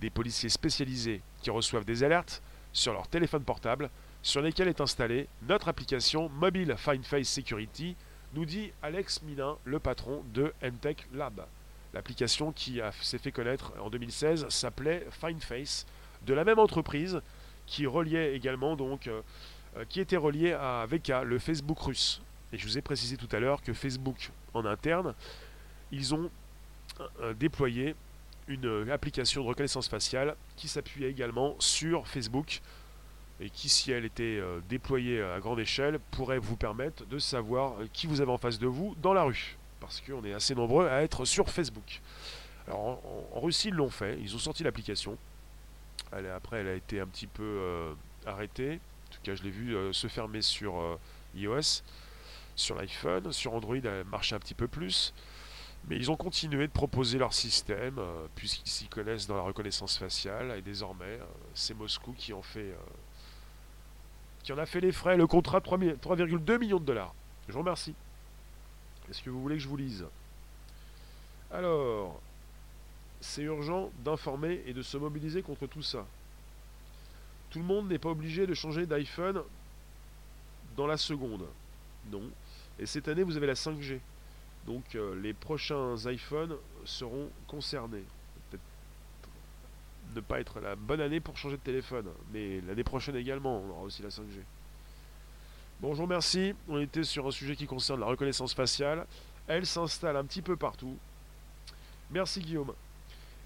[0.00, 3.90] des policiers spécialisés qui reçoivent des alertes sur leur téléphone portable,
[4.22, 7.96] sur lesquels est installée notre application Mobile Find Face Security,
[8.34, 11.46] nous dit Alex Minin, le patron de Entech Lab.
[11.94, 15.86] L'application qui s'est fait connaître en 2016 s'appelait FindFace,
[16.26, 17.20] de la même entreprise
[17.66, 19.20] qui reliait également donc euh,
[19.76, 22.20] euh, qui était relié à VK, le Facebook russe.
[22.52, 25.14] Et je vous ai précisé tout à l'heure que Facebook en interne,
[25.92, 26.30] ils ont
[27.20, 27.94] euh, déployé
[28.46, 32.60] une application de reconnaissance faciale qui s'appuyait également sur Facebook
[33.40, 38.06] et qui, si elle était déployée à grande échelle, pourrait vous permettre de savoir qui
[38.06, 41.02] vous avez en face de vous dans la rue parce qu'on est assez nombreux à
[41.02, 42.00] être sur Facebook.
[42.66, 43.00] Alors
[43.34, 45.16] en, Russie, ils l'ont fait, ils ont sorti l'application.
[46.12, 47.94] après, elle a été un petit peu euh,
[48.26, 48.74] arrêtée.
[48.74, 50.98] En tout cas, je l'ai vu euh, se fermer sur euh,
[51.34, 51.82] iOS,
[52.58, 55.14] sur l'iPhone, sur Android, elle marchait un petit peu plus.
[55.88, 58.00] Mais ils ont continué de proposer leur système,
[58.34, 61.18] puisqu'ils s'y connaissent dans la reconnaissance faciale, et désormais,
[61.54, 62.74] c'est Moscou qui en fait,
[64.42, 67.14] qui en a fait les frais, le contrat 3,2 millions de dollars.
[67.46, 67.94] Je vous remercie.
[69.08, 70.04] Est-ce que vous voulez que je vous lise?
[71.50, 72.20] Alors,
[73.20, 76.04] c'est urgent d'informer et de se mobiliser contre tout ça.
[77.50, 79.42] Tout le monde n'est pas obligé de changer d'iPhone
[80.76, 81.46] dans la seconde.
[82.10, 82.22] Non.
[82.78, 83.98] Et cette année, vous avez la 5G.
[84.66, 88.04] Donc euh, les prochains iPhones seront concernés.
[88.50, 88.62] Peut-être
[90.14, 93.70] ne pas être la bonne année pour changer de téléphone, mais l'année prochaine également, on
[93.70, 94.42] aura aussi la 5G.
[95.80, 96.54] Bonjour, merci.
[96.68, 99.06] On était sur un sujet qui concerne la reconnaissance faciale.
[99.46, 100.98] Elle s'installe un petit peu partout.
[102.10, 102.74] Merci Guillaume.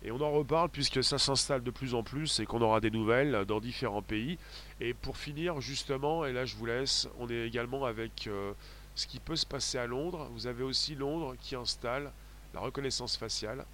[0.05, 2.91] Et on en reparle puisque ça s'installe de plus en plus et qu'on aura des
[2.91, 4.39] nouvelles dans différents pays.
[4.81, 8.53] Et pour finir, justement, et là je vous laisse, on est également avec euh,
[8.95, 10.29] ce qui peut se passer à Londres.
[10.33, 12.11] Vous avez aussi Londres qui installe
[12.55, 13.65] la reconnaissance faciale.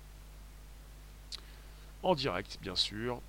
[2.02, 3.20] En direct, bien sûr.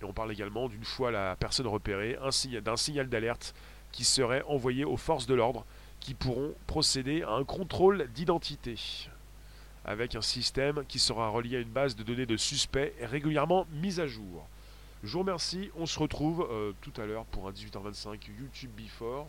[0.00, 2.18] Et on parle également d'une fois la personne repérée,
[2.62, 3.54] d'un signal d'alerte
[3.92, 5.64] qui serait envoyé aux forces de l'ordre
[6.00, 8.76] qui pourront procéder à un contrôle d'identité
[9.84, 14.00] avec un système qui sera relié à une base de données de suspects régulièrement mise
[14.00, 14.46] à jour.
[15.02, 19.26] Je vous remercie, on se retrouve euh, tout à l'heure pour un 18h25 YouTube Before.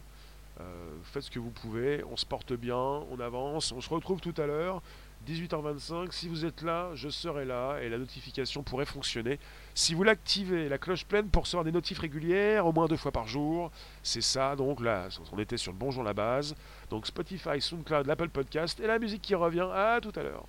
[0.61, 4.19] Euh, faites ce que vous pouvez, on se porte bien, on avance, on se retrouve
[4.21, 4.81] tout à l'heure.
[5.27, 9.39] 18h25, si vous êtes là, je serai là et la notification pourrait fonctionner.
[9.75, 13.11] Si vous l'activez, la cloche pleine pour recevoir des notifs régulières, au moins deux fois
[13.11, 14.55] par jour, c'est ça.
[14.55, 16.55] Donc là, on était sur le Bonjour la base.
[16.89, 19.67] Donc Spotify, SoundCloud, l'Apple Podcast et la musique qui revient.
[19.71, 20.45] À tout à l'heure.